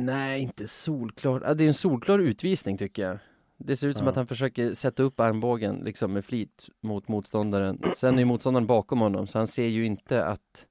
[0.05, 1.43] Nej, inte solklar.
[1.45, 3.19] Ja, det är en solklar utvisning tycker jag.
[3.57, 4.11] Det ser ut som Ja.
[4.11, 7.83] att han försöker sätta upp armbågen liksom med flit mot motståndaren.
[7.97, 10.67] Sen är ju motståndaren bakom honom så han ser ju inte att,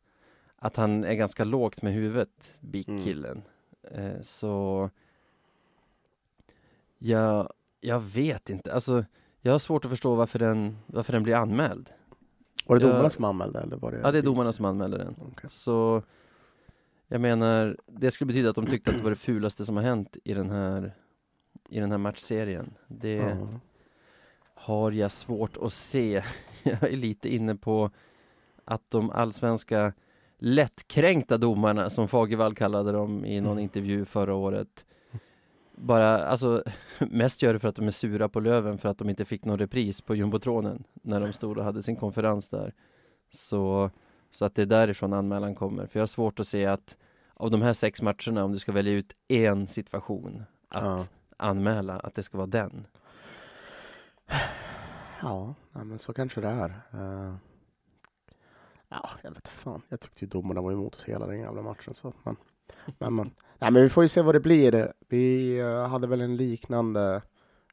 [0.56, 3.42] att han är ganska lågt med huvudet, Bik-killen.
[3.92, 4.90] Eh, så
[7.04, 8.74] jag, jag vet inte.
[8.74, 9.06] Alltså,
[9.42, 11.90] jag har svårt att förstå varför den, varför den blir anmäld.
[12.66, 14.00] Var det Jag- domarna som anmälde eller var det?
[14.04, 15.16] Ja, det är domarna som anmäler den.
[15.32, 15.50] Okej.
[15.50, 16.02] Så
[17.08, 19.84] jag menar, det skulle betyda att de tyckte att det var det fulaste som har
[19.84, 20.94] hänt i den här,
[21.70, 22.74] i den här matchserien.
[22.88, 23.48] Det Ja.
[24.54, 26.24] har jag svårt att se.
[26.64, 27.92] Jag är lite inne på
[28.66, 29.94] att de allsvenska
[30.38, 33.64] lättkränkta domarna, som Fagervall kallade dem i någon Mm.
[33.64, 34.86] intervju förra året,
[35.76, 36.64] bara, alltså
[37.00, 39.46] mest gör det för att de är sura på Löven för att de inte fick
[39.46, 42.74] någon repris på jumbotronen när de stod och hade sin konferens där.
[43.30, 43.92] Så,
[44.32, 45.86] så att det är därifrån anmälan kommer.
[45.88, 46.98] För jag har svårt att se att
[47.34, 51.06] av de här sex matcherna, om du ska välja ut en situation att Ja.
[51.38, 52.88] anmäla, att det ska vara den.
[55.22, 56.70] Ja, men så kanske det är.
[56.94, 57.36] Eh,
[58.90, 59.82] ja, jag vet fan.
[59.90, 61.94] Jag tyckte ju domarna var emot oss hela den jävla matchen.
[61.94, 62.36] Så, men,
[63.00, 64.94] men, men, nej, men vi får ju se vad det blir.
[65.10, 67.22] Vi eh, hade väl en liknande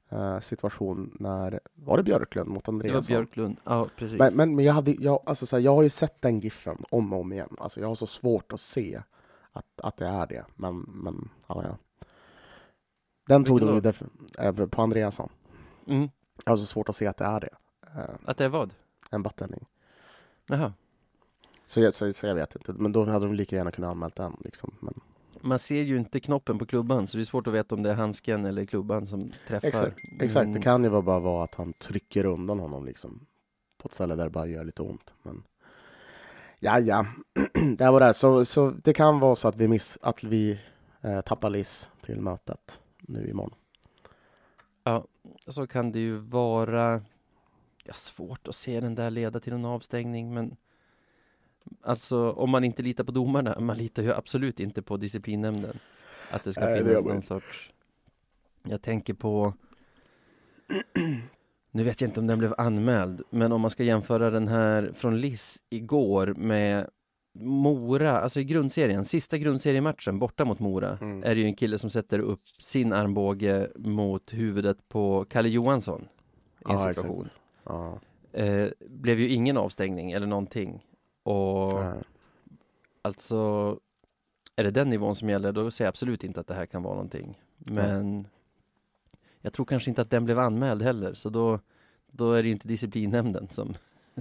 [0.09, 3.07] eh, situation när, var det Björklund mot Det var Andreasson?
[3.07, 4.19] Björklund, ja precis.
[4.19, 6.85] Men, men, men jag, hade, jag, alltså, så här, jag har ju sett den giffen
[6.91, 7.57] om och om igen.
[7.59, 9.03] Alltså, jag har så svårt att se
[9.53, 10.45] att, att det är det.
[10.57, 11.77] Men, men ja, ja.
[13.27, 13.93] Den tog de ju
[14.39, 15.29] eh, på Andreasson.
[15.87, 16.09] mm.
[16.45, 17.55] Jag har så svårt att se att det är det.
[17.97, 18.75] Eh, Att det är vad?
[19.11, 19.67] en battänning.
[20.47, 20.73] Jaha.
[21.71, 24.17] Så jag, så, så jag vet inte, men då hade de lika gärna kunnat anmält
[24.17, 24.37] den.
[24.45, 24.75] Liksom.
[24.81, 25.01] Men,
[25.41, 27.91] Man ser ju inte knoppen på klubban så det är svårt att veta om det
[27.91, 29.69] är handsken eller klubban som träffar.
[29.69, 30.45] exakt, exakt.
[30.47, 30.63] det Mm.
[30.63, 33.27] kan ju bara vara att han trycker undan honom liksom,
[33.79, 35.15] på ett ställe där det bara gör lite ont.
[35.23, 35.43] Men,
[36.59, 37.07] ja, ja,
[37.79, 38.15] det var det.
[38.15, 40.59] Så, så det kan vara så att vi, miss, att vi
[41.01, 43.55] eh, tappar Liss till mötet nu imorgon.
[45.47, 47.03] Så kan det ju vara
[47.85, 50.57] ja, svårt att se den där leda till en avstängning men
[51.83, 55.79] Alltså om man inte litar på domarna, man litar ju absolut inte på disciplinnämnden
[56.31, 57.71] Att det ska Nej, det finnas man någon sorts
[58.63, 59.55] Jag tänker på
[61.71, 64.93] Nu vet jag inte om den blev anmäld Men om man ska jämföra den här
[64.95, 66.91] från Liss igår med
[67.39, 71.23] Mora, alltså i grundserien, sista grundseriematchen borta mot Mora Mm.
[71.23, 76.01] är det ju en kille som sätter upp sin armbåge mot huvudet på Kalle Johansson
[76.01, 77.29] i en Ja, situation.
[77.65, 77.99] Ja,
[78.33, 80.87] Eh, blev ju ingen avstängning eller någonting.
[81.31, 82.03] Och nej.
[83.03, 83.79] alltså,
[84.57, 86.83] är det den nivån som gäller, då säger jag absolut inte att det här kan
[86.83, 87.41] vara någonting.
[87.57, 88.29] Men
[89.41, 91.59] jag tror kanske inte att den blev anmäld heller, så då,
[92.07, 93.75] då är det inte disciplinnämnden som...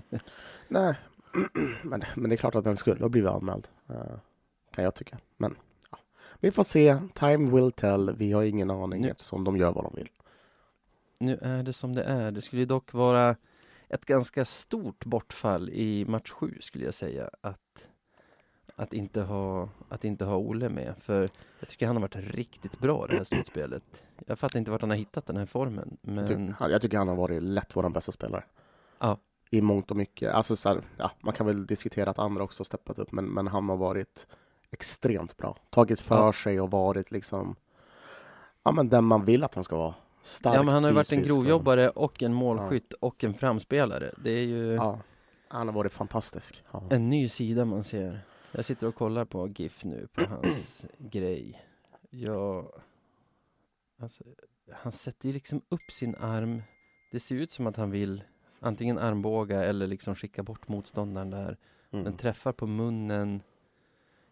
[0.68, 0.96] nej.
[1.84, 4.18] men, men det är klart att den skulle ha blivit anmäld, eh,
[4.72, 5.18] kan jag tycka.
[5.38, 5.56] Men
[5.92, 5.98] ja.
[6.40, 6.98] vi får se.
[7.14, 8.16] Time will tell.
[8.16, 10.10] Vi har ingen aning Nu- eftersom de gör vad de vill.
[11.20, 12.32] Nu är det som det är.
[12.32, 13.36] Det skulle dock vara
[13.90, 17.30] ett ganska stort bortfall i match sju skulle jag säga.
[17.42, 17.88] Att,
[18.76, 20.94] att, inte ha, att inte ha Olle med.
[21.00, 24.04] För jag tycker han har varit riktigt bra det här slutspelet.
[24.28, 25.98] Jag fattar inte vart han har hittat den här formen.
[26.02, 28.44] Jag, tycker, Men han- jag tycker han har varit lätt vår bästa spelare.
[29.00, 29.18] Ja.
[29.52, 30.34] I mångt och mycket.
[30.34, 33.26] Alltså, så här, ja, man kan väl diskutera att andra också har steppat upp, men,
[33.26, 34.28] men han har varit
[34.72, 35.58] extremt bra.
[35.70, 36.34] Tagit för Ja.
[36.34, 37.56] sig och varit liksom
[38.64, 39.96] ja, men den man vill att han ska vara.
[40.22, 44.12] Stark ja, men han har ju varit en grovjobbare och en målskytt och en framspelare.
[44.24, 45.00] Det är ju Ja,
[45.48, 46.64] han har varit fantastisk.
[46.72, 46.84] Ja.
[46.90, 48.20] en ny sida man ser.
[48.52, 51.66] Jag sitter och kollar på GIF nu på hans grej.
[52.10, 52.72] Ja,
[54.02, 54.24] alltså,
[54.72, 56.62] han sätter ju liksom upp sin arm.
[57.12, 58.24] Det ser ut som att han vill
[58.60, 61.58] antingen armbåga eller liksom skicka bort motståndaren där.
[61.90, 62.18] Den Mm.
[62.18, 63.42] träffar på munnen.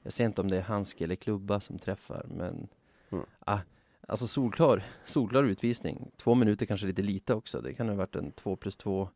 [0.04, 2.68] Jag ser inte om det är handske eller klubba som träffar, men
[3.12, 3.26] Mm.
[3.40, 3.60] ah,
[4.08, 6.12] alltså solklar, solklar utvisning.
[6.18, 7.62] Två minuter kanske lite lite också.
[7.62, 9.10] Det kan ha varit en två plus två.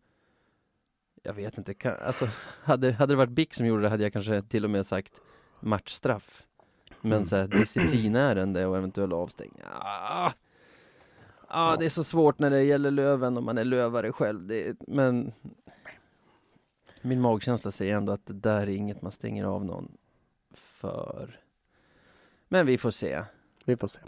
[1.23, 1.73] Jag vet inte.
[1.73, 2.27] Kan, alltså,
[2.63, 5.13] hade, hade det varit Bick som gjorde det hade jag kanske till och med sagt
[5.59, 6.43] matchstraff.
[7.01, 7.27] Men Mm.
[7.27, 9.61] så här, disciplinärende och eventuell avstängning.
[9.73, 10.33] Ah, ah,
[11.49, 11.75] Ja.
[11.79, 14.47] det är så svårt när det gäller Löven och man är lövare själv.
[14.47, 15.31] Det, men
[17.01, 19.91] min magkänsla säger ändå att det där är inget man stänger av någon
[20.53, 21.39] för.
[22.47, 23.23] Men vi får se.
[23.65, 23.99] Vi får se.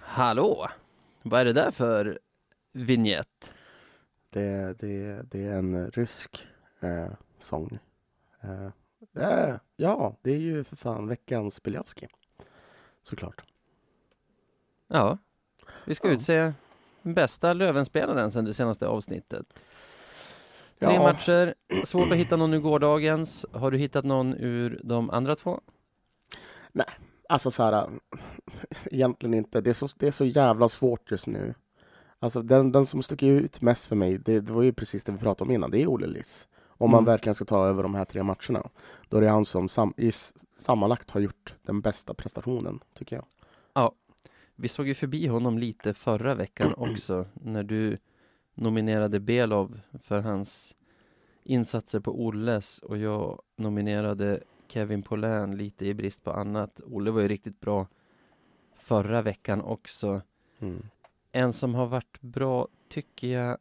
[0.00, 0.68] Hallå!
[1.22, 2.18] Vad är det där för
[2.72, 3.54] vignett?
[4.30, 6.48] Det, det, det är en rysk
[6.80, 7.06] eh,
[7.38, 7.78] sång.
[8.40, 8.68] Eh,
[9.14, 12.06] är, ja, det är ju för fan veckans Biljavski.
[13.02, 13.44] Såklart.
[14.88, 15.18] Ja,
[15.84, 16.14] vi ska Ja.
[16.14, 16.52] utse
[17.04, 19.46] bästa Lövenspelaren sedan det senaste avsnittet.
[20.78, 21.02] Tre Ja.
[21.02, 23.46] matcher, svårt att hitta någon ur gårdagens.
[23.52, 25.60] Har du hittat någon ur de andra två?
[27.28, 27.88] Alltså så här,
[28.84, 29.60] egentligen inte.
[29.60, 31.54] Det är så, det är så jävla svårt just nu.
[32.18, 35.12] Alltså den, den som sticker ut mest för mig, det, det var ju precis det
[35.12, 36.48] vi pratade om innan, det är Olle Liss.
[36.68, 37.06] Om man Mm.
[37.06, 38.68] verkligen ska ta över de här tre matcherna,
[39.08, 40.12] då är det han som sam, i,
[40.56, 43.24] sammanlagt har gjort den bästa prestationen, tycker jag.
[44.56, 47.98] Vi såg ju förbi honom lite förra veckan också när du
[48.54, 50.74] nominerade Belov för hans
[51.42, 56.80] insatser på Olles och jag nominerade Kevin Poulin lite i brist på annat.
[56.86, 57.86] Olle var ju riktigt bra
[58.74, 60.20] förra veckan också.
[60.58, 60.86] Mm.
[61.32, 63.58] En som har varit bra tycker jag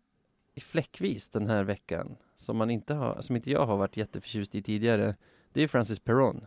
[0.54, 4.56] i fläckvis den här veckan som, man inte har, som inte jag har varit jätteförtjust
[4.56, 5.16] i tidigare.
[5.54, 6.46] Det är Francis Perron.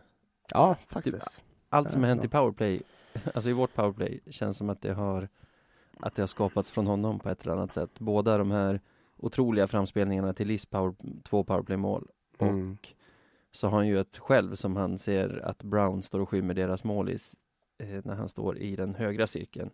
[0.51, 1.43] Ja, faktiskt.
[1.69, 2.81] Allt som har hänt i powerplay,
[3.33, 5.27] alltså i vårt powerplay, känns som att det har
[5.99, 7.99] att det har skapats från honom på ett eller annat sätt.
[7.99, 8.81] Båda de här
[9.17, 12.07] otroliga framspelningarna till Liss power, två powerplay-mål
[12.39, 12.71] Mm.
[12.81, 12.87] och
[13.51, 16.83] så har han ju ett själv som han ser att Brown står och skymmer deras
[16.83, 17.17] mål i,
[17.77, 19.69] eh, när han står i den högra cirkeln.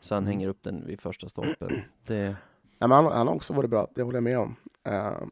[0.00, 0.32] Så han Mm.
[0.32, 1.68] hänger upp den vid första stolpen.
[2.06, 2.36] Det,
[2.78, 4.56] Nej, men han, han har också varit bra, det håller jag med om.
[4.84, 5.22] Eh,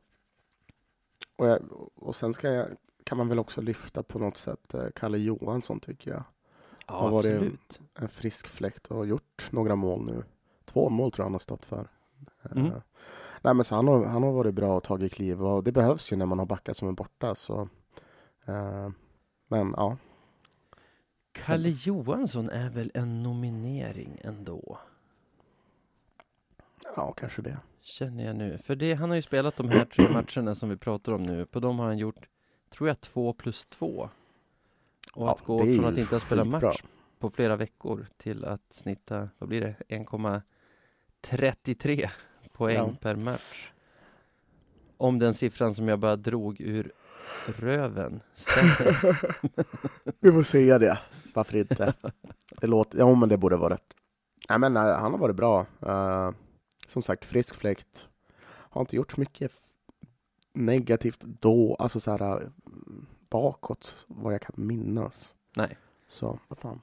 [1.36, 1.60] och, jag,
[1.94, 2.68] och sen ska jag,
[3.04, 6.22] kan man väl också lyfta på något sätt eh, Kalle Johansson, tycker jag.
[6.86, 7.80] Ja, Har varit- absolut.
[7.94, 10.22] en frisk fläkt och gjort några mål nu.
[10.64, 11.88] Två mål tror jag han har stått för.
[12.42, 12.70] Eh, Mm.
[13.42, 16.12] Nej, men så han, har, han har varit bra och tagit kliv och det behövs
[16.12, 17.34] ju när man har backar som är borta.
[17.34, 17.68] Så,
[18.46, 18.88] eh,
[19.48, 19.96] men ja,
[21.32, 24.78] Kalle Johansson är väl en nominering ändå?
[26.96, 27.58] ja kanske det.
[27.80, 28.58] Känner jag nu.
[28.58, 31.46] För det, han har ju spelat de här tre matcherna som vi pratar om nu.
[31.46, 32.28] På dem har han gjort,
[32.70, 34.08] tror jag, två plus två.
[35.16, 36.82] Och Ja, att gå det är från att inte ha spelat match
[37.18, 42.10] på flera veckor till att snitta, vad blir det, 1,33
[42.52, 42.94] poäng Ja.
[43.00, 43.70] per match.
[44.96, 46.92] Om den siffran som jag bara drog ur
[47.46, 49.18] röven stämmer.
[50.20, 50.98] Vi får säga det.
[51.34, 51.94] Varför inte?
[52.60, 53.94] Det låter, ja men det borde vara rätt.
[54.48, 55.66] Nej, men nej, han har varit bra.
[55.86, 56.30] Eh,
[56.86, 58.08] som sagt, frisk fläkt.
[58.46, 59.52] Har inte gjort mycket
[60.52, 62.48] negativt då, alltså så här eh,
[63.30, 65.34] bakåt, vad jag kan minnas.
[65.56, 65.76] Nej.
[66.08, 66.80] Så, vad fan.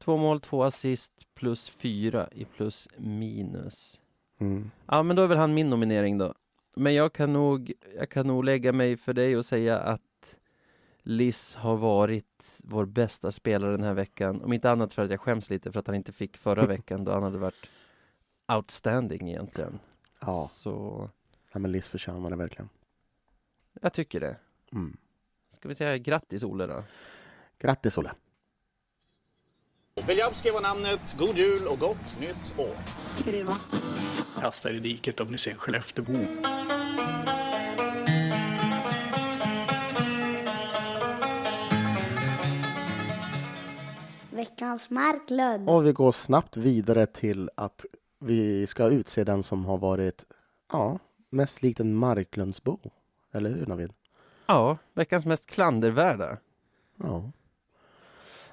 [0.00, 4.00] Två mål, två assist, plus fyra i plus minus.
[4.38, 4.70] Mm.
[4.86, 6.34] Ja, men då är väl han min nominering då.
[6.76, 10.36] Men jag kan nog, jag kan nog lägga mig för dig och säga att
[11.02, 14.42] Liss har varit vår bästa spelare den här veckan.
[14.42, 17.04] Om inte annat för att jag skäms lite för att han inte fick förra veckan
[17.04, 17.66] då han hade varit
[18.52, 19.78] outstanding egentligen.
[20.20, 20.98] Ja, Så
[21.52, 22.68] nej, men Liss förtjänar det verkligen.
[23.82, 24.36] jag tycker det.
[24.72, 24.96] Mm.
[25.50, 26.84] Ska vi säga grattis Olle då?
[27.58, 28.12] Grattis Olle!
[30.06, 31.16] Beljavski var namnet.
[31.18, 32.76] God jul och gott nytt år.
[34.40, 36.12] kastar i diket om ni ser en Skelleftebo.
[44.30, 45.68] Veckans Marklund.
[45.68, 47.84] Och vi går snabbt vidare till att
[48.18, 50.26] vi ska utse den som har varit
[50.72, 50.98] ja,
[51.30, 52.78] mest likt en Marklundsbo.
[53.32, 53.92] Eller hur Navid?
[54.48, 56.38] Ja, veckans mest klandervärda.
[56.96, 57.30] Ja.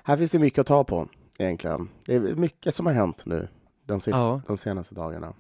[0.03, 1.89] Här finns det mycket att ta på egentligen.
[2.05, 3.47] Det är mycket som har hänt nu
[3.86, 4.41] de, sista, Ja.
[4.47, 5.34] de senaste dagarna.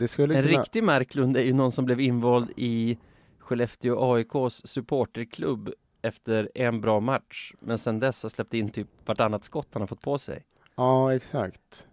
[0.00, 0.42] En kunna...
[0.42, 2.98] riktig Marklund är ju någon som blev invald i
[3.38, 9.44] Skellefteå AIKs supporterklubb efter en bra match, men sen dess har släppt in typ vartannat
[9.44, 10.44] skott han har fått på sig.
[10.76, 11.86] Ja, exakt.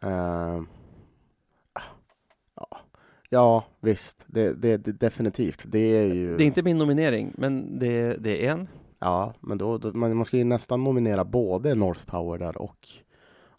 [0.00, 0.62] Eh,
[2.54, 2.78] ja.
[3.36, 4.24] Ja, visst.
[4.26, 5.62] Det, det, det, definitivt.
[5.66, 6.36] Det är ju...
[6.36, 8.68] Det är inte min nominering, men det, det är en.
[8.98, 12.88] Ja, men då, då man, man ska ju nästan nominera både North Power där och,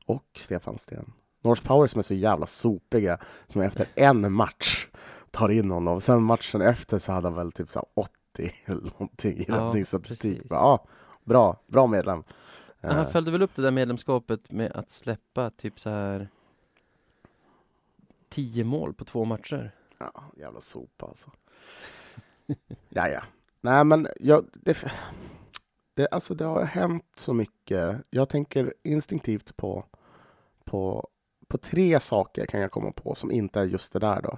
[0.06, 1.14] och Stefan Sten.
[1.44, 4.88] North Power som är så jävla sopiga, som efter en match
[5.32, 6.02] tar in honom.
[6.02, 9.56] Sen matchen efter så hade han väl typ så här 80 eller någonting i Ja,
[9.56, 10.42] räddningsstatistik.
[10.50, 10.88] Ja,
[11.24, 12.24] bra, bra medlem.
[12.82, 16.30] Han Eh, följde väl upp det där medlemskapet med att släppa typ så här
[18.30, 19.72] tio mål på två matcher.
[19.98, 21.32] Ja, jävla sopa alltså.
[22.90, 23.22] ja, ja.
[23.62, 24.78] Nej, men jag, det,
[25.94, 28.02] det, alltså, det har hänt så mycket.
[28.10, 29.86] Jag tänker instinktivt på,
[30.64, 31.08] på,
[31.48, 34.38] på tre saker kan jag komma på som inte är just det där då.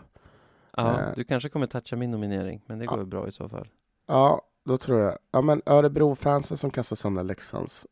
[0.78, 1.16] Ja, Eh.
[1.16, 2.92] du kanske kommer toucha min nominering, men det Ja.
[2.92, 3.68] går ju bra i så fall.
[4.06, 5.18] Ja, då tror jag.
[5.32, 7.88] Ja, men Örebro-fansen som kastar sönder Leksands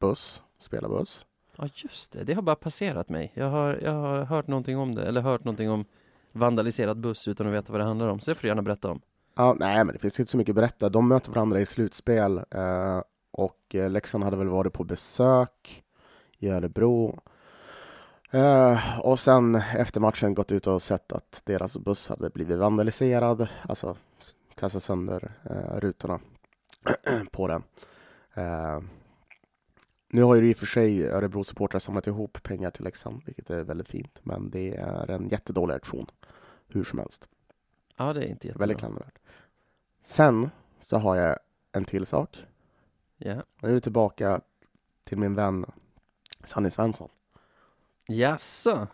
[0.00, 1.26] buss, spelarbuss.
[1.56, 2.24] Ja, just det.
[2.24, 3.32] Det har bara passerat mig.
[3.34, 5.84] Jag har, jag har hört någonting om det, eller hört någonting om
[6.32, 8.20] vandaliserad buss utan att veta vad det handlar om.
[8.20, 9.00] Så det får du gärna berätta om.
[9.34, 10.88] Ja, nej, men det finns inte så mycket att berätta.
[10.88, 13.00] De möter varandra i slutspel eh,
[13.30, 15.84] och eh, Leksand hade väl varit på besök
[16.38, 17.20] i Örebro.
[18.30, 23.48] Eh, och sen efter matchen gått ut och sett att deras buss hade blivit vandaliserad,
[23.68, 23.96] alltså
[24.54, 26.20] kastat sönder eh, rutorna
[27.32, 27.62] på den.
[28.34, 28.80] Eh,
[30.14, 33.62] nu har ju i och för sig Örebro-supportrar samlat ihop pengar till Leksand, vilket är
[33.62, 36.06] väldigt fint, men det är en jättedålig aktion
[36.68, 37.28] hur som helst.
[37.96, 38.62] Ja, det är inte jättebra.
[38.62, 39.18] Väldigt klandervärt.
[40.04, 40.50] Sen
[40.80, 41.38] så har jag
[41.72, 42.46] en till sak.
[43.16, 43.42] Ja.
[43.60, 44.40] Nu är vi tillbaka
[45.04, 45.66] till min vän
[46.44, 47.08] Sanny Svensson.
[48.06, 48.88] Jaså?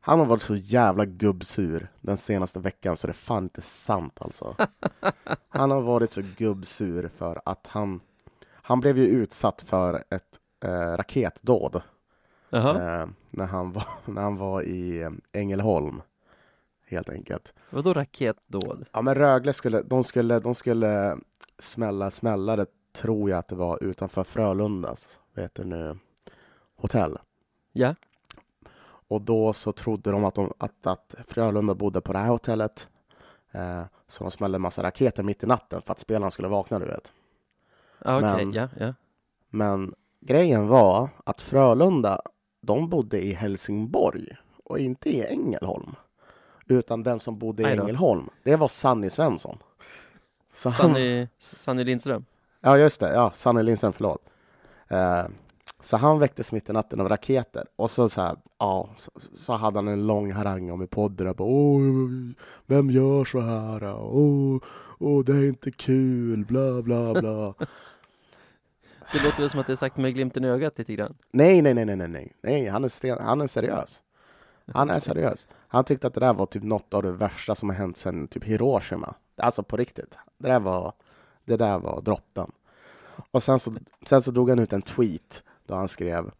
[0.00, 4.18] Han har varit så jävla gubbsur den senaste veckan så det är fan inte sant
[4.20, 4.56] alltså.
[5.48, 8.00] Han har varit så gubbsur för att han,
[8.68, 11.82] han blev ju utsatt för ett eh, raketdåd
[12.76, 16.02] eh, när, han var, när han var i eh, Ängelholm.
[16.86, 17.54] Helt enkelt.
[17.70, 18.86] Vadå raketdåd?
[18.92, 21.18] Ja men Rögle skulle, de skulle, de skulle
[21.58, 25.98] smälla smällare tror jag att det var utanför Frölundas, vad heter det nu,
[26.76, 27.18] hotell.
[27.72, 27.94] Ja.
[29.08, 32.88] Och då så trodde de att, de, att, att Frölunda bodde på det här hotellet.
[33.52, 36.78] Eh, så de smällde en massa raketer mitt i natten för att spelarna skulle vakna,
[36.78, 37.12] du vet.
[38.04, 38.94] Ah, Okej, Men- ja, ja.
[39.50, 42.20] Men grejen var att Frölunda,
[42.60, 45.94] de bodde i Helsingborg och inte i Ängelholm.
[46.66, 47.66] Utan den som bodde i.
[47.66, 49.58] Ängelholm, det var Sanny Svensson.
[50.52, 52.24] Så han, Sanny, Sanny Lindström?
[52.60, 53.12] Ja, just det.
[53.14, 54.22] Ja, Sanny Lindström, förlåt.
[54.88, 55.24] Eh,
[55.80, 57.66] så han väcktes mitt i natten av raketer.
[57.76, 61.34] Och så, så, här, ja, så, så hade han en lång harang om i podden.
[61.36, 61.80] Bara, Åh,
[62.66, 63.94] vem gör så här?
[63.94, 64.60] Åh,
[64.98, 67.54] åh, det är inte kul, bla, bla, bla.
[69.12, 71.14] Det låter väl som att det är sagt med glimten i ögat lite grann.
[71.30, 74.02] nej, nej, nej, nej, nej, nej, nej, han är, sten, han är seriös.
[74.72, 75.46] Han är seriös.
[75.68, 78.28] Han tyckte att det där var typ något av det värsta som har hänt sedan
[78.28, 79.14] typ Hiroshima.
[79.36, 80.18] Alltså på riktigt.
[80.38, 80.92] Det där var,
[81.44, 82.52] det där var droppen.
[83.30, 83.72] Och sen så,
[84.06, 86.30] sen så drog han ut en tweet då han skrev,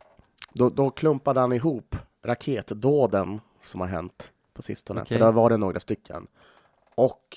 [0.52, 5.14] då, då klumpade han ihop raketdåden som har hänt på sistone, Okej.
[5.14, 6.26] för det har varit några stycken,
[6.94, 7.36] och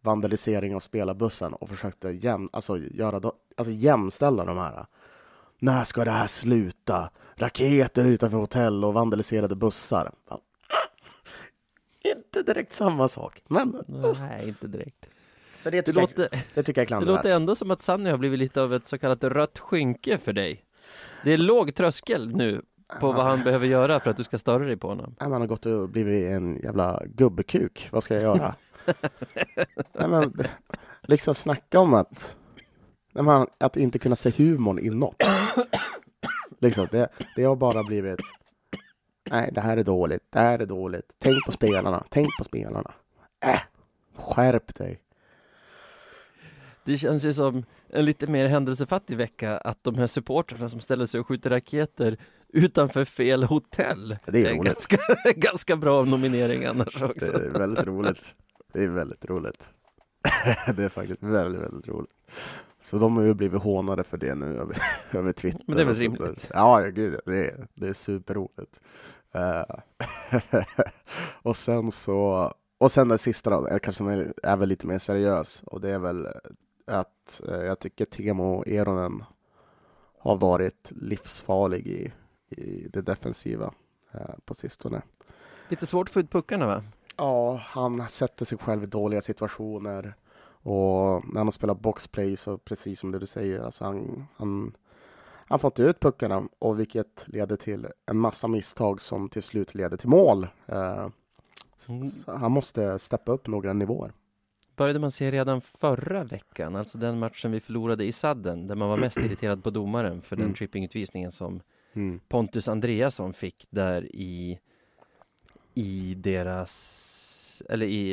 [0.00, 4.86] vandalisering av spelarbussen och försökte jäm, alltså, göra, alltså jämställa de här.
[5.58, 7.10] När ska det här sluta?
[7.34, 10.12] Raketer utanför hotell och vandaliserade bussar.
[10.28, 10.40] Ja.
[12.16, 13.82] Inte direkt samma sak, men
[14.18, 15.08] Nej, inte direkt.
[15.56, 17.16] så det, Det tycker jag, låter, det tycker jag är det klandervärt.
[17.24, 20.32] låter ändå som att Sanny har blivit lite av ett så kallat rött skynke för
[20.32, 20.65] dig.
[21.26, 22.62] Det är låg tröskel nu
[23.00, 25.14] på vad han behöver göra för att du ska störa dig på honom.
[25.20, 27.88] Nej, man har gått och blivit en jävla gubbekuk.
[27.92, 28.54] Vad ska jag göra?
[29.92, 30.32] Nej, men,
[31.02, 32.36] liksom snacka om att,
[33.12, 35.22] men, att inte kunna se humorn i något.
[36.58, 38.20] liksom, det, det har bara blivit,
[39.30, 41.16] nej, det här är dåligt, det här är dåligt.
[41.18, 42.94] Tänk på spelarna, tänk på spelarna.
[43.40, 43.60] Äh,
[44.14, 45.00] skärp dig.
[46.84, 51.06] Det känns ju som en lite mer händelsefattig vecka att de här supportrarna som ställer
[51.06, 52.16] sig och skjuter raketer
[52.48, 54.16] utanför fel hotell.
[54.26, 54.64] Det är roligt.
[54.64, 54.98] ganska,
[55.36, 57.32] ganska bra nominering annars Det också.
[57.32, 58.34] är väldigt roligt.
[58.72, 59.70] Det är väldigt roligt.
[60.76, 62.10] det är faktiskt väldigt, väldigt roligt.
[62.82, 64.78] Så de har ju blivit hånade för det nu över,
[65.12, 65.64] över Twitter.
[65.66, 66.50] Men det är väl rimligt.
[66.54, 68.80] Ja, gud, det är, det är superroligt.
[69.34, 69.64] Eh,
[71.42, 74.98] och sen så, och sen det sista då, är kanske mer, är väl lite mer
[74.98, 76.28] seriös och det är väl
[76.86, 79.24] att eh, jag tycker Teemu Eronen
[80.18, 82.12] har varit livsfarlig i,
[82.48, 83.74] i det defensiva
[84.12, 85.02] eh, på sistone.
[85.68, 86.82] Lite svårt att få ut puckarna va?
[87.16, 90.14] Ja, han sätter sig själv i dåliga situationer.
[90.68, 94.76] Och när han spelar boxplay så precis som det du säger, alltså han, han,
[95.48, 99.74] han får inte ut puckarna och vilket leder till en massa misstag som till slut
[99.74, 100.48] leder till mål.
[100.66, 101.08] Eh,
[101.88, 102.06] Mm.
[102.06, 104.12] så han måste steppa upp några nivåer.
[104.76, 108.88] Började man se redan förra veckan, alltså den matchen vi förlorade i sadden, där man
[108.88, 110.54] var mest irriterad på domaren för den Mm.
[110.54, 111.60] trippingutvisningen som
[111.92, 112.20] Mm.
[112.28, 114.58] Pontus Andreasson fick där i,
[115.74, 118.10] i deras, eller i,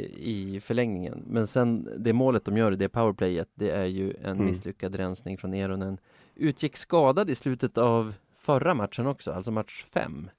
[0.55, 1.23] i förlängningen.
[1.27, 4.45] Men sen det målet de gör, det powerplayet, det är ju en Mm.
[4.45, 5.97] misslyckad rensning från Eronen.
[6.35, 10.29] Utgick skadad i slutet av förra matchen också, alltså match fem.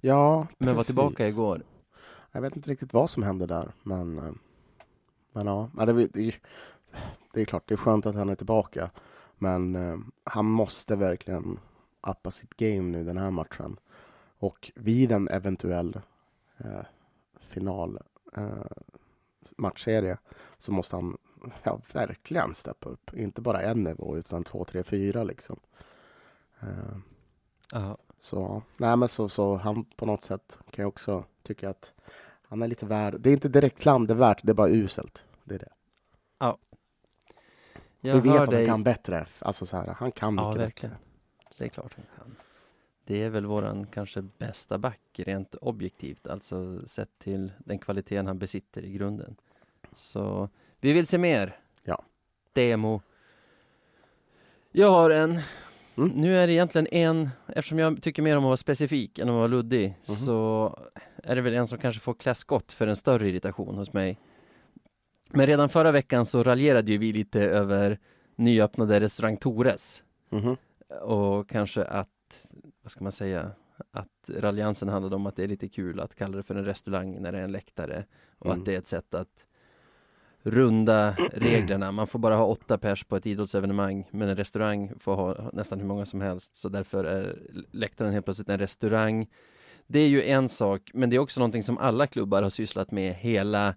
[0.00, 0.86] Ja, Men var precis.
[0.86, 1.62] tillbaka igår.
[2.32, 4.32] Jag vet inte riktigt vad som hände där, men, eh,
[5.32, 6.34] men ja, det, det,
[7.32, 8.90] det är klart, det är skönt att han är tillbaka.
[9.38, 11.58] Men eh, han måste verkligen
[12.00, 13.76] uppa sitt game nu den här matchen.
[14.38, 16.00] Och vid en eventuell
[16.58, 16.82] eh,
[17.40, 17.98] final
[18.36, 18.66] eh,
[19.56, 20.18] matchserie
[20.58, 21.18] så måste han
[21.62, 23.14] ja, verkligen steppa upp.
[23.14, 25.60] Inte bara en nivå utan två, tre, fyra liksom.
[26.60, 31.94] Eh, så, nej men så, så han på något sätt kan jag också tycka att
[32.50, 33.20] han är lite värd.
[33.20, 35.24] Det är inte direkt klandervärt, det är bara uselt.
[35.44, 35.68] Det är det.
[38.02, 39.26] Jag Vi vet att han kan bättre.
[39.38, 40.94] Alltså så här, han kan Ja, mycket verkligen.
[40.94, 41.54] bättre.
[41.58, 42.36] Det är klart han kan.
[43.04, 48.38] Det är väl våran kanske bästa back rent objektivt, alltså sett till den kvaliteten han
[48.38, 49.36] besitter i grunden.
[49.94, 50.48] Så
[50.80, 51.58] vi vill se mer.
[51.82, 52.02] Ja.
[52.52, 53.00] Demo.
[54.72, 55.40] Jag har en.
[55.96, 56.08] Mm.
[56.08, 59.34] Nu är det egentligen en, eftersom jag tycker mer om att vara specifik än att
[59.34, 60.16] vara luddig, Mhm.
[60.16, 60.78] så
[61.22, 64.18] är det väl en som kanske får klä skott för en större irritation hos mig.
[65.30, 67.98] Men redan förra veckan så raljerade ju vi lite över
[68.36, 70.56] nyöppnade restaurang Tores Mhm.
[71.00, 72.08] och kanske att,
[72.82, 73.50] vad ska man säga,
[73.90, 77.22] att raljansen handlade om att det är lite kul att kalla det för en restaurang
[77.22, 78.04] när det är en läktare
[78.38, 78.58] och Mm.
[78.58, 79.28] att det är ett sätt att
[80.42, 81.92] runda reglerna.
[81.92, 85.80] Man får bara ha åtta pers på ett idrottsevenemang men en restaurang får ha nästan
[85.80, 87.38] hur många som helst så därför är
[87.70, 89.26] läktaren helt plötsligt en restaurang.
[89.86, 92.90] Det är ju en sak, men det är också någonting som alla klubbar har sysslat
[92.90, 93.74] med hela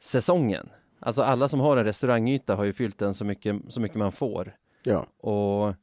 [0.00, 0.68] säsongen.
[0.98, 4.12] Alltså alla som har en restaurangyta har ju fyllt den så mycket, så mycket man
[4.12, 4.56] får.
[4.82, 5.06] Ja.
[5.20, 5.74] Och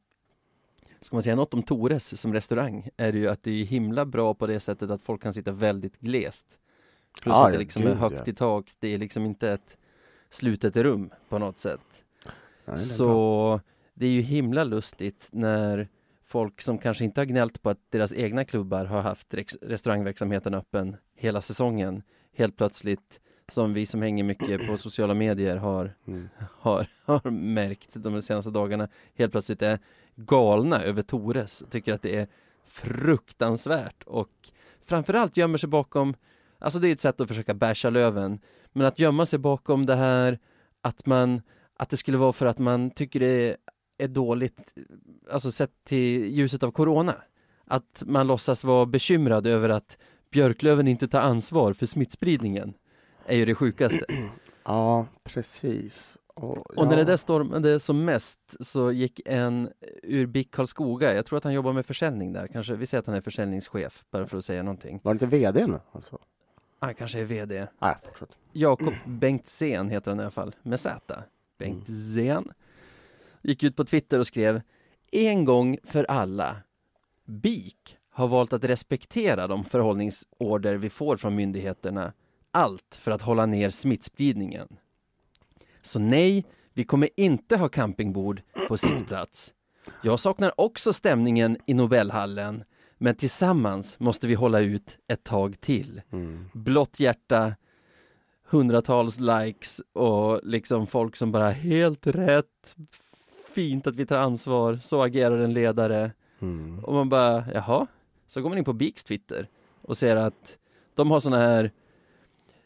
[1.00, 4.04] ska man säga något om Tores som restaurang är det ju att det är himla
[4.04, 6.46] bra på det sättet att folk kan sitta väldigt glest.
[7.22, 8.32] Plus Ah, att det ja, liksom gud, är högt ja.
[8.32, 8.72] i tak.
[8.78, 9.76] Det är liksom inte ett
[10.34, 12.04] slutet rum på något sätt.
[12.24, 12.76] Nej, det bra.
[12.76, 13.60] Så
[13.94, 15.88] det är ju himla lustigt när
[16.24, 20.96] folk som kanske inte har gnällt på att deras egna klubbar har haft restaurangverksamheten öppen
[21.16, 22.02] hela säsongen
[22.36, 26.28] helt plötsligt som vi som hänger mycket på sociala medier har Mm.
[26.60, 29.78] har, har märkt de senaste dagarna helt plötsligt är
[30.14, 32.28] galna över Tores och tycker att det är
[32.64, 34.50] fruktansvärt och
[34.84, 36.14] framförallt gömmer sig bakom
[36.58, 38.38] Alltså det är ett sätt att försöka basha Löven
[38.74, 40.38] men att gömma sig bakom det här
[40.80, 41.42] att man
[41.76, 43.56] att det skulle vara för att man tycker det
[43.98, 44.72] är dåligt
[45.30, 47.14] alltså sett till ljuset av Corona
[47.66, 49.98] att man låtsas vara bekymrad över att
[50.30, 52.74] Björklöven inte tar ansvar för smittspridningen
[53.26, 54.04] är ju det sjukaste.
[54.66, 56.18] Ja, precis.
[56.34, 56.98] Och, Och när ja.
[56.98, 59.70] det där stormade som mest så gick en
[60.02, 63.06] ur BIK Karlskoga, jag tror att han jobbar med försäljning där, kanske, vi säger att
[63.06, 65.00] han är försäljningschef, bara för att säga någonting.
[65.02, 65.76] Var det inte VDn?
[65.92, 66.18] Alltså?
[66.84, 67.66] Han kanske är VD.
[67.78, 68.38] Nej, fortsätt.
[68.52, 71.22] Jakob Bengtzén heter han i alla fall, med Z.
[71.58, 72.52] Bengtzén.
[73.42, 74.60] Gick ut på Twitter och skrev
[75.12, 76.56] En gång för alla.
[77.24, 82.12] BIK har valt att respektera de förhållningsorder vi får från myndigheterna.
[82.50, 84.68] Allt för att hålla ner smittspridningen.
[85.82, 89.52] Så nej, vi kommer inte ha campingbord på sittplats.
[90.02, 92.64] Jag saknar också stämningen i Nobelhallen,
[93.04, 96.48] men tillsammans måste vi hålla ut ett tag till Mm.
[96.52, 97.54] blått hjärta,
[98.44, 102.76] hundratals likes och liksom folk som bara helt rätt,
[103.54, 106.12] fint att vi tar ansvar, så agerar en ledare.
[106.40, 106.84] Mm.
[106.84, 107.86] Och man bara, jaha?
[108.26, 109.48] Så går man in på Biks Twitter
[109.82, 110.58] och ser att
[110.94, 111.70] de har såna här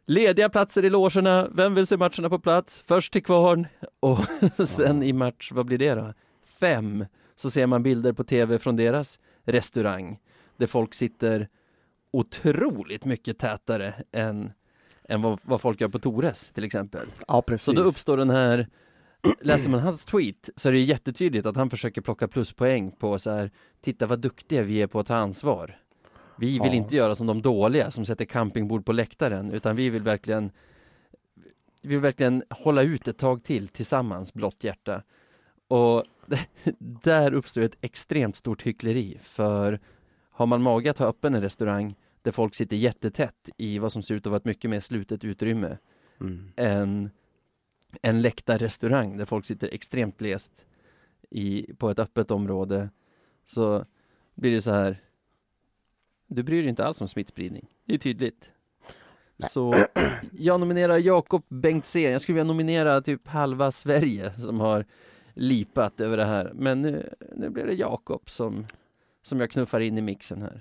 [0.06, 2.82] lediga platser i logerna, vem vill se matcherna på plats?
[2.86, 3.66] Först till kvarn
[4.00, 4.18] och
[4.68, 6.14] sen i match, vad blir det då?
[6.44, 7.04] Fem,
[7.36, 10.18] så ser man bilder på tv från deras restaurang
[10.58, 11.48] där folk sitter
[12.10, 14.52] otroligt mycket tätare än,
[15.08, 17.06] än vad, vad folk gör på Tores till exempel.
[17.28, 17.64] Ja, precis.
[17.64, 18.66] Så då uppstår den här
[19.40, 23.30] Läser man hans tweet så är det jättetydligt att han försöker plocka pluspoäng på så
[23.30, 23.50] här
[23.80, 25.78] Titta vad duktiga vi är på att ta ansvar
[26.38, 26.74] Vi vill Ja.
[26.74, 30.50] inte göra som de dåliga som sätter campingbord på läktaren utan vi vill verkligen
[31.82, 35.02] Vi vill verkligen hålla ut ett tag till tillsammans, blått hjärta
[35.68, 36.04] Och
[36.78, 39.80] där uppstår ett extremt stort hyckleri för
[40.38, 44.02] Har man mage att ha öppen en restaurang där folk sitter jättetätt i vad som
[44.02, 45.78] ser ut att vara ett mycket mer slutet utrymme
[46.20, 46.52] Mm.
[46.56, 47.10] en,
[48.02, 50.52] en läktarrestaurang där folk sitter extremt glest
[51.30, 52.90] i, på ett öppet område
[53.44, 53.84] så
[54.34, 55.02] blir det så här
[56.26, 57.66] du bryr dig inte alls om smittspridning.
[57.84, 58.50] Det är tydligt.
[59.36, 59.50] Nej.
[59.50, 59.74] Så
[60.32, 62.12] jag nominerar Jakob Bengtzén.
[62.12, 64.84] Jag skulle vilja nominera typ halva Sverige som har
[65.34, 66.52] lipat över det här.
[66.54, 68.66] Men nu, nu blir det Jakob som,
[69.28, 70.60] som jag knuffar in i mixen här.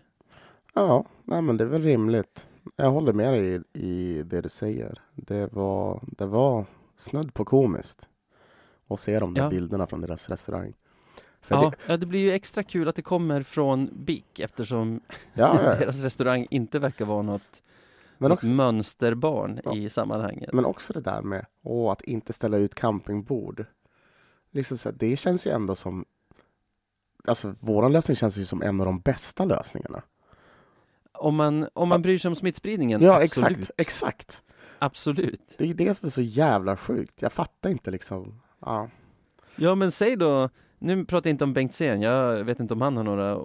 [0.74, 2.48] Ja, nej, men det är väl rimligt.
[2.76, 5.02] Jag håller med dig i, i det du säger.
[5.16, 6.66] Det var, det var
[6.96, 8.08] snudd på komiskt
[8.88, 9.50] att se de där Ja.
[9.50, 10.74] bilderna från deras restaurang.
[11.48, 15.00] Ja, det, ja, det blir ju extra kul att det kommer från BIK eftersom
[15.34, 17.64] ja, ja, deras restaurang inte verkar vara något,
[18.18, 19.76] men, något också, mönsterbarn Ja.
[19.76, 20.54] i sammanhanget.
[20.54, 23.66] men också det där med åh, att inte ställa ut campingbord.
[24.52, 26.06] Liksom så, här, det känns ju ändå som
[27.28, 30.02] Alltså våran lösning känns ju som en av de bästa lösningarna.
[31.12, 33.52] Om man, om man bryr sig om smittspridningen, Ja, absolut.
[33.58, 34.44] exakt, exakt.
[34.80, 35.42] Absolut.
[35.58, 37.22] Det är det som är så jävla sjukt.
[37.22, 38.42] Jag fattar inte liksom.
[38.60, 38.90] Ja.
[39.56, 40.50] Ja, men säg då,
[40.80, 43.40] nu pratar jag inte om Bengtzén, jag vet inte om han har några,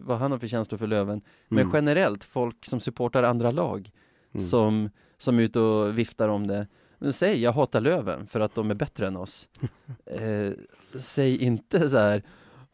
[0.00, 1.72] vad han har för känslor för Löven, men Mm.
[1.74, 3.90] generellt folk som supportar andra lag
[4.34, 4.46] Mm.
[4.46, 6.66] som, som är ute och viftar om det.
[6.98, 9.48] Men säg, jag hatar Löven för att de är bättre än oss.
[10.06, 10.50] eh,
[10.98, 12.22] säg inte så här,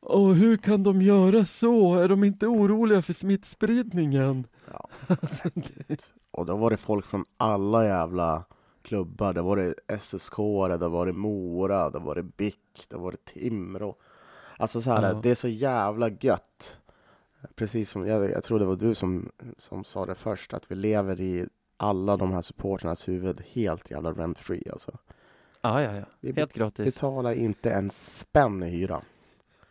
[0.03, 1.95] Och hur kan de göra så?
[1.95, 4.47] Är de inte oroliga för smittspridningen?
[4.73, 4.89] Ja,
[6.31, 8.45] och då var det folk från alla jävla
[8.83, 9.33] klubbar.
[9.33, 10.37] Det var det SSK,
[10.79, 13.97] det var det Mora, det var det BIK, det var det Timrå.
[14.57, 15.21] Alltså så här, Ja.
[15.23, 16.79] det är så jävla gött.
[17.55, 20.75] Precis som, jag, jag tror det var du som, som sa det först, att vi
[20.75, 21.47] lever i
[21.77, 24.99] alla de här supporternas huvud helt jävla rent free alltså.
[25.61, 26.05] Ja, ja, ja.
[26.21, 26.85] Vi Helt gratis.
[26.85, 29.03] betalar inte en spänn i hyra.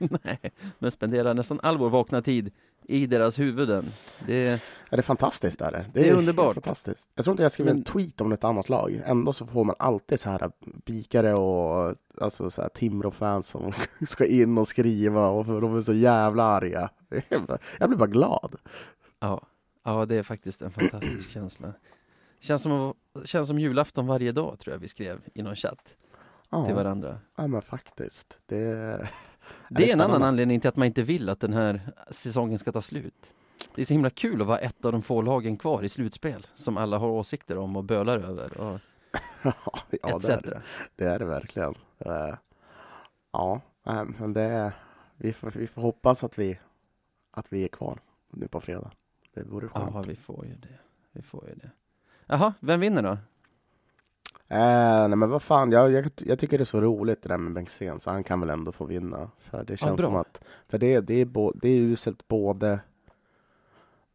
[0.23, 0.39] Nej,
[0.79, 2.51] men spenderar nästan all vår vakna tid
[2.87, 3.85] i deras huvuden.
[4.27, 5.61] Det, Är det fantastiskt?
[5.61, 5.85] Är det?
[5.93, 6.53] Det är underbart.
[6.53, 7.09] Fantastiskt.
[7.15, 9.01] Jag tror inte jag skrev en Men- tweet om ett annat lag.
[9.05, 10.51] Ändå så får man alltid så här
[10.85, 13.71] bikare och alltså så här Timrå-fans som
[14.07, 16.89] ska in och skriva och de är så jävla arga.
[17.79, 18.55] Jag blir bara glad.
[19.19, 19.41] ja,
[19.83, 21.73] ja, det är faktiskt en fantastisk känsla.
[22.39, 22.93] Känns som,
[23.25, 25.95] känns som julafton varje dag, tror jag vi skrev i någon chatt
[26.51, 27.19] till Ja, varandra.
[27.35, 28.39] ja men faktiskt.
[28.45, 28.65] Det,
[29.69, 32.71] Det är en annan anledning till att man inte vill att den här säsongen ska
[32.71, 33.33] ta slut.
[33.75, 36.47] Det är så himla kul att vara ett av de få lagen kvar i slutspel
[36.55, 38.79] som alla har åsikter om och bölar över och
[39.41, 39.53] ja,
[39.89, 40.29] det etc.
[40.29, 40.61] är, det.
[40.95, 41.75] det är det verkligen.
[41.99, 42.35] Eh,
[43.33, 44.71] Ja, nej, men det är,
[45.17, 46.59] vi, får, vi får hoppas att vi,
[47.31, 47.99] att vi är kvar
[48.29, 48.91] nu på fredag.
[49.33, 49.91] Det vore skönt.
[49.93, 50.79] Ja, vi får ju det.
[51.11, 51.69] Vi får ju det.
[52.25, 53.17] Jaha, vem vinner då?
[54.51, 57.37] Eh, nej men vad fan, jag, jag, jag tycker det är så roligt det där
[57.37, 59.29] med Bengtzén, så han kan väl ändå få vinna.
[59.39, 60.05] För det känns bra.
[60.05, 62.79] som att, för det, det, är bo, det är uselt både,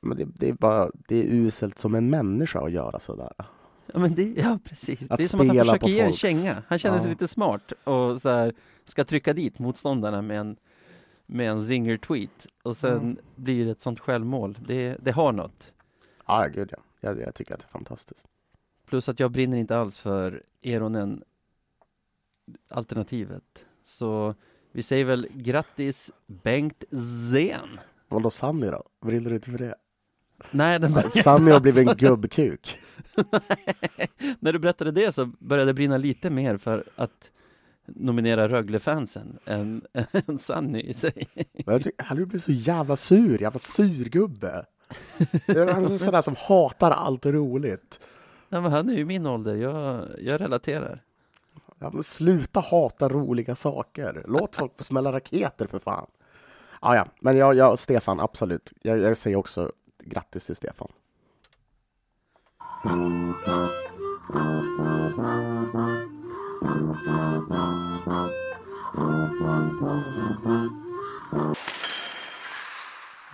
[0.01, 3.33] men det, det är bara, det är uselt som en människa att göra sådär.
[3.93, 5.01] Ja, men det, ja precis.
[5.11, 6.63] Att det är som att han försöker ge en känga.
[6.69, 7.11] Han känner sig Ja.
[7.11, 10.57] lite smart och så här, ska trycka dit motståndarna med en,
[11.27, 12.47] med en zinger-tweet.
[12.63, 13.17] Och sen Mm.
[13.37, 14.59] blir det ett sånt självmål.
[14.67, 15.73] Det, det har något.
[16.27, 16.79] Ja, gud ja.
[17.01, 18.27] Jag, jag tycker att det är fantastiskt.
[18.87, 21.23] Plus att jag brinner inte alls för Eronen
[22.69, 23.65] alternativet.
[23.85, 24.35] Så
[24.73, 26.85] vi säger väl grattis Bengt
[27.33, 27.81] Zen.
[28.09, 28.83] Vadå Sanny då?
[29.01, 29.75] Brinner du inte för det?
[30.51, 32.79] Nej, den började Sanny har blivit en gubbkuk.
[34.41, 37.31] När du berättade det så började det brinna lite mer för att
[37.87, 39.83] nominera Rögle-fansen än,
[40.27, 41.29] än Sanny i sig.
[41.55, 44.67] Jag tycker, han blir så jävla sur, jävla surgubbe.
[45.47, 48.01] Han är sådär som hatar allt roligt.
[48.49, 51.03] Nej, men han är ju min ålder, jag, jag relaterar.
[51.79, 54.25] Ja, men sluta hata roliga saker.
[54.29, 56.07] Låt folk få smälla raketer för fan.
[56.81, 58.73] Ah, ja, men jag, jag, Stefan, absolut.
[58.83, 60.89] Jag, jag säger också grattis till Stefan.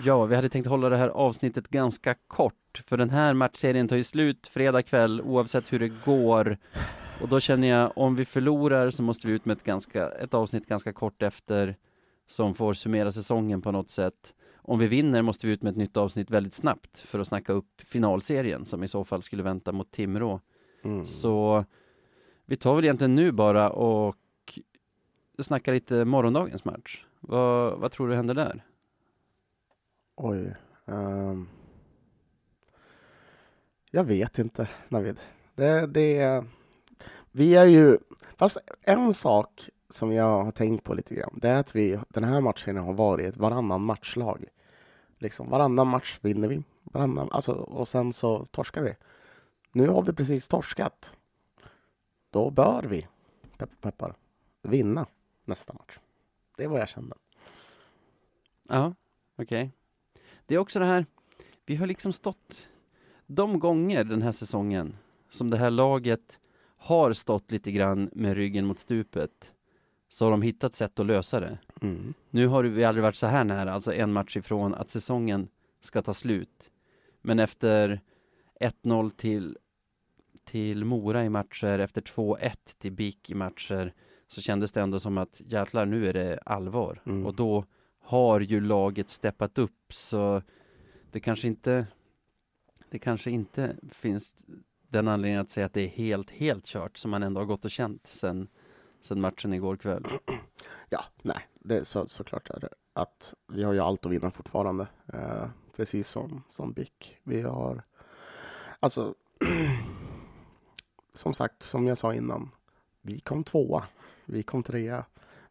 [0.05, 3.97] Ja, vi hade tänkt hålla det här avsnittet ganska kort, för den här matchserien tar
[3.97, 6.59] ju slut fredag kväll oavsett hur det går.
[7.23, 10.35] Och då känner jag, om vi förlorar så måste vi ut med ett, ganska, ett
[10.35, 11.77] avsnitt ganska kort efter
[12.29, 14.35] som får summera säsongen på något sätt.
[14.57, 17.53] Om vi vinner måste vi ut med ett nytt avsnitt väldigt snabbt för att snacka
[17.53, 20.41] upp finalserien som i så fall skulle vänta mot Timrå.
[20.85, 21.05] Mm.
[21.05, 21.65] Så
[22.47, 24.17] vi tar väl egentligen nu bara och
[25.39, 27.05] snackar lite morgondagens match.
[27.21, 28.65] Vad, vad tror du händer där?
[30.17, 30.55] Oj.
[30.85, 31.49] Um,
[33.91, 35.17] jag vet inte, Navid.
[35.55, 36.45] Det, det,
[37.31, 37.99] vi är ju...
[38.37, 42.25] Fast en sak som jag har tänkt på lite grann, det är att vi den
[42.25, 44.45] här matchen har varit varannan matchlag.
[45.19, 46.63] Liksom, varannan match vinner vi.
[46.83, 48.97] Varannan, alltså, och sen så torskar vi.
[49.73, 51.15] Nu har vi precis torskat.
[52.31, 53.09] Då bör vi,
[53.57, 54.15] peppar, peppar,
[54.63, 55.07] vinna
[55.45, 55.99] nästa match.
[56.57, 57.17] Det är vad jag kände.
[58.69, 58.95] Ja,
[59.37, 59.73] okej.
[60.47, 61.07] Det är också det här,
[61.67, 62.69] vi har liksom stått
[63.27, 64.97] de gånger den här säsongen
[65.31, 66.39] som det här laget
[66.77, 69.53] har stått lite grann med ryggen mot stupet
[70.09, 71.59] så har de hittat sätt att lösa det.
[71.81, 72.15] Mm.
[72.31, 75.49] Nu har vi aldrig varit så här nära, alltså en match ifrån att säsongen
[75.81, 76.71] ska ta slut.
[77.23, 78.01] Men efter
[78.61, 79.59] 1-0 till,
[80.45, 83.95] till Mora i matcher, efter 2-1 till BIK i matcher,
[84.29, 87.01] så kändes det ändå som att jäklar, nu är det allvar.
[87.07, 87.27] Mm.
[87.27, 87.65] Och då
[88.03, 90.43] har ju laget steppat upp, så
[91.11, 91.87] det kanske inte
[92.91, 94.45] det kanske inte finns
[94.89, 97.65] den anledningen att säga att det är helt, helt kört som man ändå har gått
[97.65, 98.49] och känt sen,
[99.01, 100.07] sen matchen igår kväll.
[100.89, 104.31] Ja, nej, det är så, såklart är det att vi har ju allt att vinna
[104.31, 104.87] fortfarande.
[105.13, 105.47] Eh,
[105.77, 107.19] precis som, som BIK.
[107.23, 107.83] Vi har,
[108.81, 109.15] alltså,
[111.15, 112.51] som sagt, som jag sa innan,
[113.01, 113.85] vi kom tvåa,
[114.25, 115.05] vi kom trea.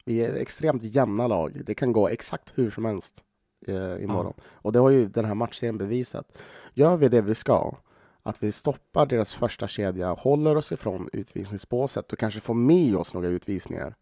[0.05, 1.61] Vi är extremt jämna lag.
[1.65, 3.23] Det kan gå exakt hur som helst
[3.67, 4.33] eh, imorgon.
[4.43, 6.37] Och det har ju den här matchserien bevisat.
[6.73, 7.75] Gör vi det vi ska,
[8.23, 13.13] att vi stoppar deras första kedja, håller oss ifrån utvisningsbåset och kanske får med oss
[13.13, 13.95] några utvisningar,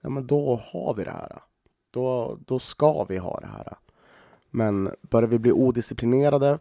[0.00, 1.42] ja men då har vi det här.
[1.90, 3.76] då, då ska vi ha det här.
[4.50, 6.58] Men börjar vi bli odisciplinerade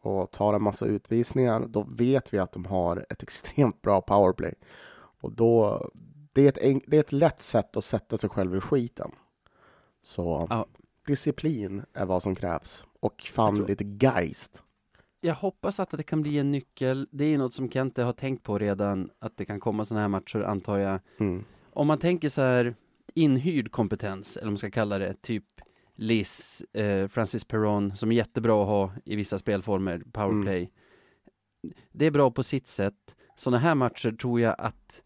[0.00, 4.54] och tar en massa utvisningar, då vet vi att de har ett extremt bra powerplay.
[4.94, 5.90] Och då,
[6.32, 9.10] det är ett, en- det är ett lätt sätt att sätta sig själv i skiten.
[10.02, 10.66] Så Ja.
[11.06, 12.84] disciplin är vad som krävs.
[13.00, 14.62] Och fan lite geist.
[15.20, 17.08] Jag hoppas att det kan bli en nyckel.
[17.12, 20.08] Det är något som Kente har tänkt på redan, att det kan komma sådana här
[20.08, 21.00] matcher, antar jag.
[21.18, 21.44] Mm.
[21.72, 22.74] Om man tänker så här,
[23.14, 25.44] inhyrd kompetens, eller vad man ska kalla det, typ
[25.94, 30.70] Liz, eh, Francis Perron, som är jättebra att ha i vissa spelformer, powerplay.
[31.92, 33.14] Det är bra på sitt sätt.
[33.36, 35.02] Sådana här matcher tror jag att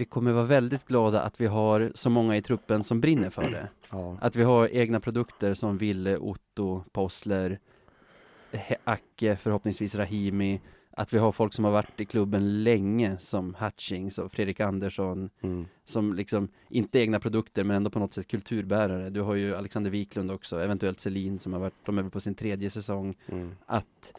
[0.00, 3.50] vi kommer vara väldigt glada att vi har så många i truppen som brinner för
[3.50, 3.68] det.
[3.90, 4.16] Ja.
[4.20, 7.58] Att vi har egna produkter som Ville, Otto, Possler,
[8.84, 10.60] Acke, förhoppningsvis Rahimi.
[10.90, 15.30] Att vi har folk som har varit i klubben länge som Hutchings och Fredrik Andersson
[15.40, 15.66] Mm.
[15.84, 19.10] som liksom, inte egna produkter men ändå på något sätt kulturbärare.
[19.10, 22.20] Du har ju Alexander Wiklund också, eventuellt Selin som har varit, de är väl på
[22.20, 23.16] sin tredje säsong.
[23.28, 23.54] Mm.
[23.66, 24.12] Att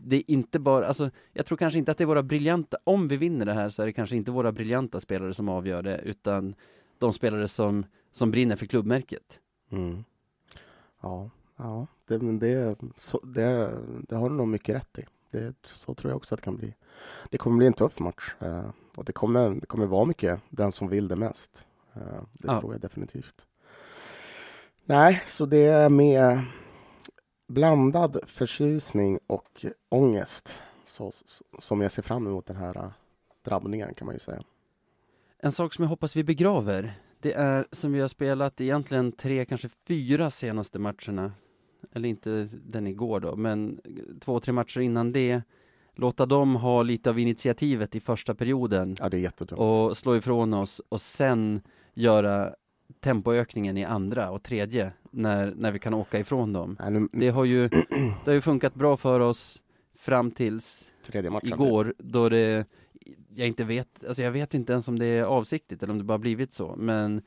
[0.00, 3.08] det är inte bara, alltså jag tror kanske inte att det är våra briljanta, om
[3.08, 5.98] vi vinner det här så är det kanske inte våra briljanta spelare som avgör det
[6.04, 6.54] utan
[6.98, 9.38] de spelare som, som brinner för klubbmärket.
[9.70, 10.04] Mm.
[11.00, 11.86] Ja, ja.
[12.06, 13.70] Det, men det, så, det,
[14.08, 15.04] det har du nog mycket rätt i.
[15.30, 16.74] Det, så tror jag också att det kan bli.
[17.30, 20.72] Det kommer bli en tuff match eh, och det kommer, det kommer vara mycket den
[20.72, 21.64] som vill det mest.
[21.94, 22.00] Eh,
[22.32, 22.60] det Ja.
[22.60, 23.46] tror jag definitivt.
[24.84, 26.42] Nej, så det är med
[27.46, 30.48] blandad förtjusning och ångest
[30.86, 31.10] så,
[31.58, 32.90] som jag ser fram emot den här eh,
[33.44, 34.40] drabbningen kan man ju säga.
[35.38, 39.44] En sak som jag hoppas vi begraver, det är som vi har spelat egentligen tre,
[39.44, 41.32] kanske fyra senaste matcherna.
[41.92, 43.80] Eller inte den igår då, men
[44.20, 45.42] två, tre matcher innan det.
[45.94, 49.60] Låta dem ha lite av initiativet i första perioden Ja, det är jättedumt.
[49.60, 51.60] och slå ifrån oss och sen
[51.94, 52.54] göra
[53.00, 56.76] tempoökningen i andra och tredje när, när vi kan åka ifrån dem.
[56.80, 57.68] Nej, nu, Det har ju,
[58.24, 59.62] det har ju funkat bra för oss
[59.94, 60.88] fram tills
[61.42, 62.66] igår då det
[63.34, 66.04] jag inte vet, alltså jag vet inte ens om det är avsiktligt eller om det
[66.04, 67.22] bara blivit så men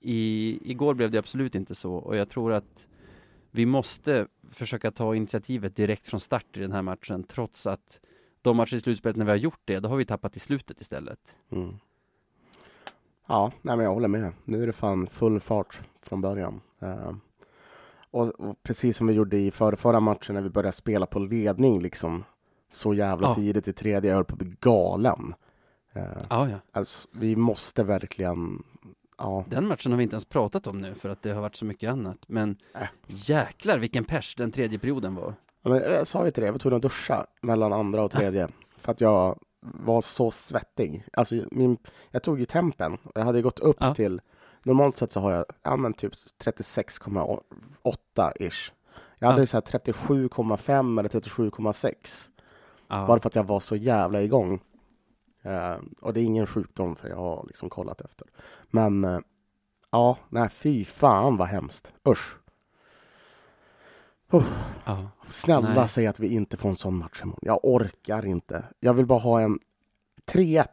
[0.00, 2.86] i, igår blev det absolut inte så och jag tror att
[3.50, 8.00] vi måste försöka ta initiativet direkt från start i den här matchen trots att
[8.42, 10.80] de matcher i slutspelet när vi har gjort det, då har vi tappat i slutet
[10.80, 11.18] istället.
[11.50, 11.74] Mm.
[13.26, 14.32] Ja, nej men jag håller med.
[14.44, 16.60] Nu är det fan full fart från början.
[16.80, 17.12] Eh,
[18.10, 21.18] och, och precis som vi gjorde i förra, förra matchen när vi började spela på
[21.18, 22.24] ledning liksom
[22.70, 23.34] så jävla Ja.
[23.34, 24.10] tidigt i tredje.
[24.10, 25.34] Jag höll på att bli galen.
[25.92, 26.56] Eh, Ja, ja.
[26.72, 28.62] alltså, vi måste verkligen...
[29.18, 31.56] Ja, Den matchen har vi inte ens pratat om nu för att det har varit
[31.56, 32.18] så mycket annat.
[32.26, 32.86] Men Äh.
[33.06, 35.34] jäklar vilken pers den tredje perioden var.
[35.62, 38.10] Ja, men jag sa ju till dig, jag var tvungen att duscha mellan andra och
[38.10, 38.48] tredje.
[38.78, 41.04] för att jag var så svettig.
[41.12, 41.76] Alltså, min,
[42.10, 42.98] jag tog ju tempen.
[43.14, 43.94] Jag hade gått upp Ja.
[43.94, 44.20] till...
[44.66, 46.12] Normalt sett så har jag ja, men typ
[46.44, 48.72] 36,8 ish.
[49.18, 49.46] Jag hade Ja.
[49.46, 52.30] så här 37,5 eller 37,6.
[52.88, 53.06] Ja.
[53.06, 54.60] Bara för att jag var så jävla igång.
[55.42, 58.28] Eh, och det är ingen sjukdom för jag har liksom kollat efter.
[58.70, 59.18] Men eh,
[59.90, 61.92] ja, nej fy fan vad hemskt.
[62.08, 62.36] Usch.
[64.84, 65.08] Ja.
[65.28, 65.88] Snälla Nej.
[65.88, 67.38] säg att vi inte får en sån match imorgon.
[67.42, 68.64] Jag orkar inte.
[68.80, 69.58] Jag vill bara ha en
[70.32, 70.64] 3-1.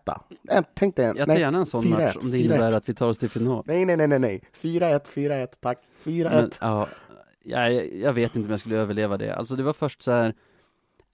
[0.49, 1.17] En- Tänk dig en...
[1.17, 2.41] Jag tar gärna en sån 4-1, match om det 4-1.
[2.45, 3.63] innebär att vi tar oss till final.
[3.67, 4.43] nej, nej, nej, nej, nej.
[4.61, 5.79] 4-1, 4-1, tack.
[6.03, 6.29] 4-1.
[6.29, 6.87] Men, ja,
[7.43, 9.35] jag, jag vet inte om jag skulle överleva det.
[9.35, 10.33] Alltså det var först så här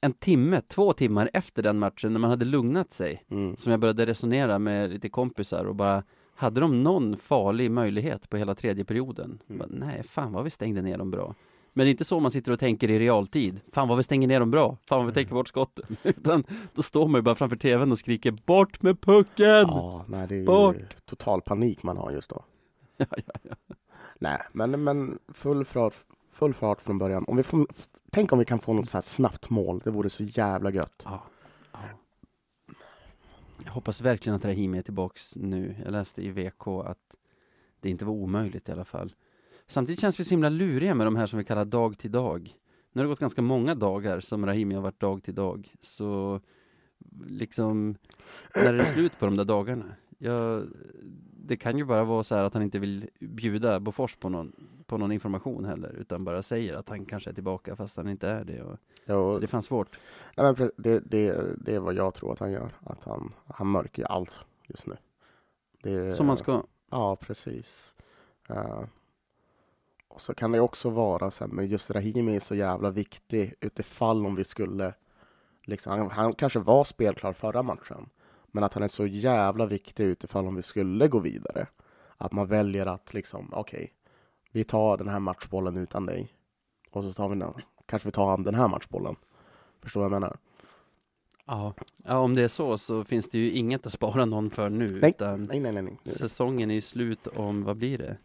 [0.01, 3.55] en timme, två timmar efter den matchen när man hade lugnat sig Mm.
[3.57, 6.03] som jag började resonera med lite kompisar och bara
[6.35, 9.39] hade de någon farlig möjlighet på hela tredje perioden?
[9.49, 9.57] Mm.
[9.59, 11.35] Bara, Nej, fan vad vi stängde ner dem bra.
[11.77, 13.59] Men det är inte så man sitter och tänker i realtid.
[13.71, 14.77] Fan vad vi stänger ner dem bra.
[14.85, 15.97] Fan vad vi tänker bort skotten.
[16.03, 19.67] Utan då står man ju bara framför tvn och skriker bort med pucken!
[19.67, 21.05] Ja, nej, det är Bort.
[21.05, 22.43] total panik man har just då.
[22.97, 23.75] Ja, ja, ja.
[24.19, 25.93] Nej, men, men full, fart,
[26.31, 27.25] full fart från början.
[27.27, 27.67] Om vi får,
[28.11, 29.81] tänk om vi kan få något så här snabbt mål.
[29.83, 31.01] Det vore så jävla gött.
[31.05, 31.23] Ja,
[31.71, 31.79] ja.
[33.65, 35.75] Jag hoppas verkligen att Rahimi är tillbaks nu.
[35.83, 37.15] Jag läste i VK att
[37.81, 39.13] det inte var omöjligt i alla fall.
[39.67, 42.55] Samtidigt känns vi så himla luriga med de här som vi kallar dag till dag.
[42.91, 45.73] Nu har det gått ganska många dagar som Rahimi har varit dag till dag.
[45.81, 46.41] Så
[47.27, 47.95] liksom,
[48.55, 49.85] när är det slut på de där dagarna?
[50.17, 50.67] Jag,
[51.33, 54.51] det kan ju bara vara så här att han inte vill bjuda Bofors på någon,
[54.85, 58.29] på någon information heller, utan bara säger att han kanske är tillbaka fast han inte
[58.29, 58.61] är det.
[58.63, 59.99] Och Ja, det fanns svårt.
[60.37, 62.71] nej, men det, det, det är vad jag tror att han gör.
[62.83, 64.97] Att han, han mörker allt just nu.
[65.83, 66.63] Det, Som man ska.
[66.91, 67.95] Ja, precis.
[68.49, 68.83] Eh,
[70.07, 73.53] och så kan det också vara så här, men just Rahimi är så jävla viktig
[73.59, 74.93] utifall om vi skulle,
[75.63, 78.09] liksom, han, han kanske var spelklar förra matchen,
[78.51, 81.67] men att han är så jävla viktig utifall om vi skulle gå vidare.
[82.17, 83.93] Att man väljer att liksom, okej,
[84.51, 86.33] vi tar den här matchbollen utan dig.
[86.91, 87.53] Och så tar vi den,
[87.85, 89.15] kanske vi tar den här matchbollen.
[89.81, 90.37] Förstår du vad jag menar?
[91.45, 91.73] Ja.
[92.03, 94.99] ja, om det är så så finns det ju inget att spara någon för nu.
[95.01, 95.09] Nej.
[95.09, 95.83] Utan Nej, nej, nej.
[95.83, 96.15] nej.
[96.15, 98.17] säsongen är ju slut om, vad blir det?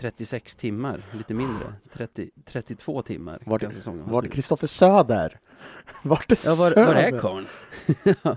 [0.00, 1.72] 36 timmar, lite mindre.
[1.92, 4.28] 30, 32 timmar Vart- kan säsongen Var det.
[4.28, 5.38] Kristoffer Söder?
[6.02, 6.86] Vart är Ja, var, Söder?
[6.86, 7.46] var är karln?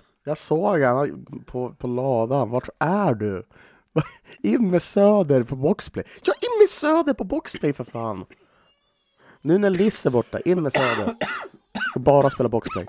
[0.23, 2.49] Jag såg han på, på ladan.
[2.49, 3.43] Vart är du?
[4.43, 6.05] In med Söder på boxplay.
[6.23, 8.25] Ja, in med Söder på boxplay för fan!
[9.41, 11.15] Nu när Liss är borta, in med Söder.
[11.95, 12.87] Och bara spela boxplay.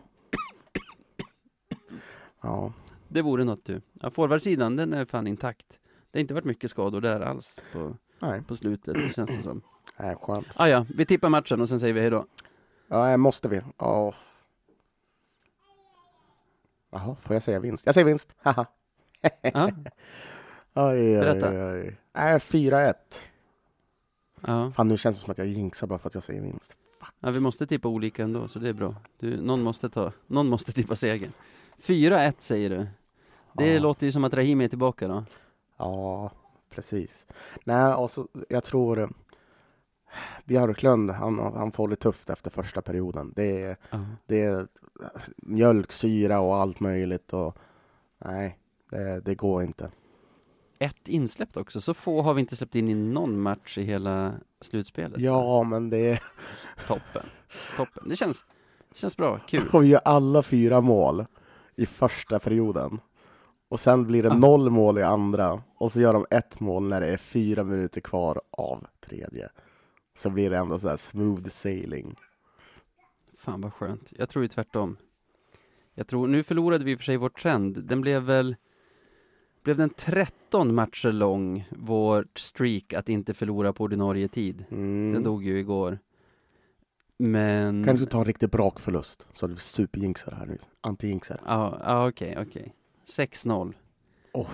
[2.43, 2.73] Ja,
[3.09, 3.81] Det vore något du.
[4.01, 5.67] Ja, forwardsidan, den är fan intakt.
[6.11, 9.63] Det har inte varit mycket skador där alls på, nej, på slutet, känns det som.
[9.97, 10.47] nej skönt.
[10.57, 12.27] Ah, ja, vi tippar matchen och sen säger vi hej då.
[12.89, 13.61] Ja, måste vi?
[13.79, 14.15] Ja.
[16.91, 17.87] Jaha, får jag säga vinst?
[17.87, 18.35] Jag säger vinst!
[18.43, 18.67] Haha.
[19.43, 19.71] Ja,
[20.75, 21.97] Oj, oj, oj.
[22.13, 22.95] Nej, 4-1.
[24.47, 24.73] ja.
[24.77, 26.77] Fan, nu känns det som att jag jinxar bara för att jag säger vinst.
[27.21, 28.95] ja, vi måste tippa olika ändå, så det är bra.
[29.19, 31.33] Du, någon måste ta, någon måste tippa segern.
[31.83, 32.87] 4-1 säger du.
[33.53, 33.81] Det Ja.
[33.81, 35.25] låter ju som att Rahimi är tillbaka då.
[35.77, 36.31] Ja,
[36.81, 37.27] precis.
[37.65, 39.09] Nej, och så, jag tror eh,
[40.45, 43.33] Björklund, han, han får det tufft efter första perioden.
[43.37, 43.99] Det är, Ja.
[44.27, 44.67] det är
[45.37, 47.33] mjölksyra och allt möjligt.
[47.33, 47.57] Och,
[48.19, 48.59] nej,
[48.91, 49.91] det, det går inte.
[50.79, 54.35] Ett insläppt också, så få har vi inte släppt in i någon match i hela
[54.61, 55.21] slutspelet.
[55.21, 56.23] Ja, men det är...
[56.87, 57.27] Toppen.
[57.77, 58.09] Toppen.
[58.09, 58.45] Det känns,
[58.95, 59.69] känns bra, kul.
[59.73, 61.27] Och vi gör alla fyra mål
[61.77, 63.01] i första perioden.
[63.71, 64.35] Och sen blir det Ja.
[64.37, 65.63] noll mål i andra.
[65.79, 69.49] Och så gör de ett mål när det är fyra minuter kvar av tredje.
[70.19, 72.17] Så blir det ändå så här smooth sailing.
[73.39, 74.13] Fan vad skönt.
[74.17, 74.97] Jag tror ju tvärtom.
[75.95, 77.85] Jag tror, nu förlorade vi i och för sig vår trend.
[77.85, 78.57] Den blev väl,
[79.63, 84.65] blev den 13 matcher lång, vårt streak att inte förlora på ordinarie tid.
[84.71, 85.13] Mm.
[85.13, 85.99] Den dog ju igår.
[87.17, 87.85] Men...
[87.85, 89.27] Kan du ta en riktig brakförlust?
[89.33, 90.59] Så du superjinxar här nu.
[90.81, 91.41] Anti-jinxar.
[91.47, 92.75] Ja, ja okej, okej.
[93.11, 93.75] 6-0.
[94.33, 94.49] Oh.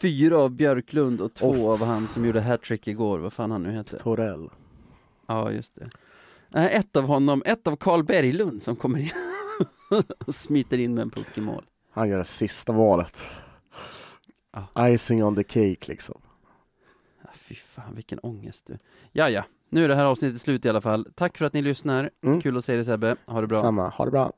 [0.00, 1.72] Fyra av Björklund och två Oh.
[1.72, 3.98] av han som gjorde hattrick igår, vad fan han nu heter.
[3.98, 4.50] Torell.
[5.26, 5.90] Ja, just det.
[6.48, 9.10] Nej, ett av honom, ett av Karl Berglund som kommer in
[10.26, 11.64] och smiter in med en puck i mål.
[11.90, 13.26] Han gör det sista målet.
[14.78, 16.20] Icing on the cake liksom.
[17.22, 18.78] Ja, fy fan, vilken ångest du.
[19.12, 19.44] Ja, ja.
[19.70, 21.06] Nu är det här avsnittet slut i alla fall.
[21.14, 22.10] Tack för att ni lyssnar.
[22.24, 22.40] Mm.
[22.40, 23.16] Kul att se dig Sebbe.
[23.26, 23.62] Ha det bra.
[23.62, 23.88] Samma.
[23.88, 24.32] Ha det bra.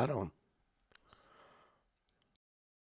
[0.00, 0.39] Ja då.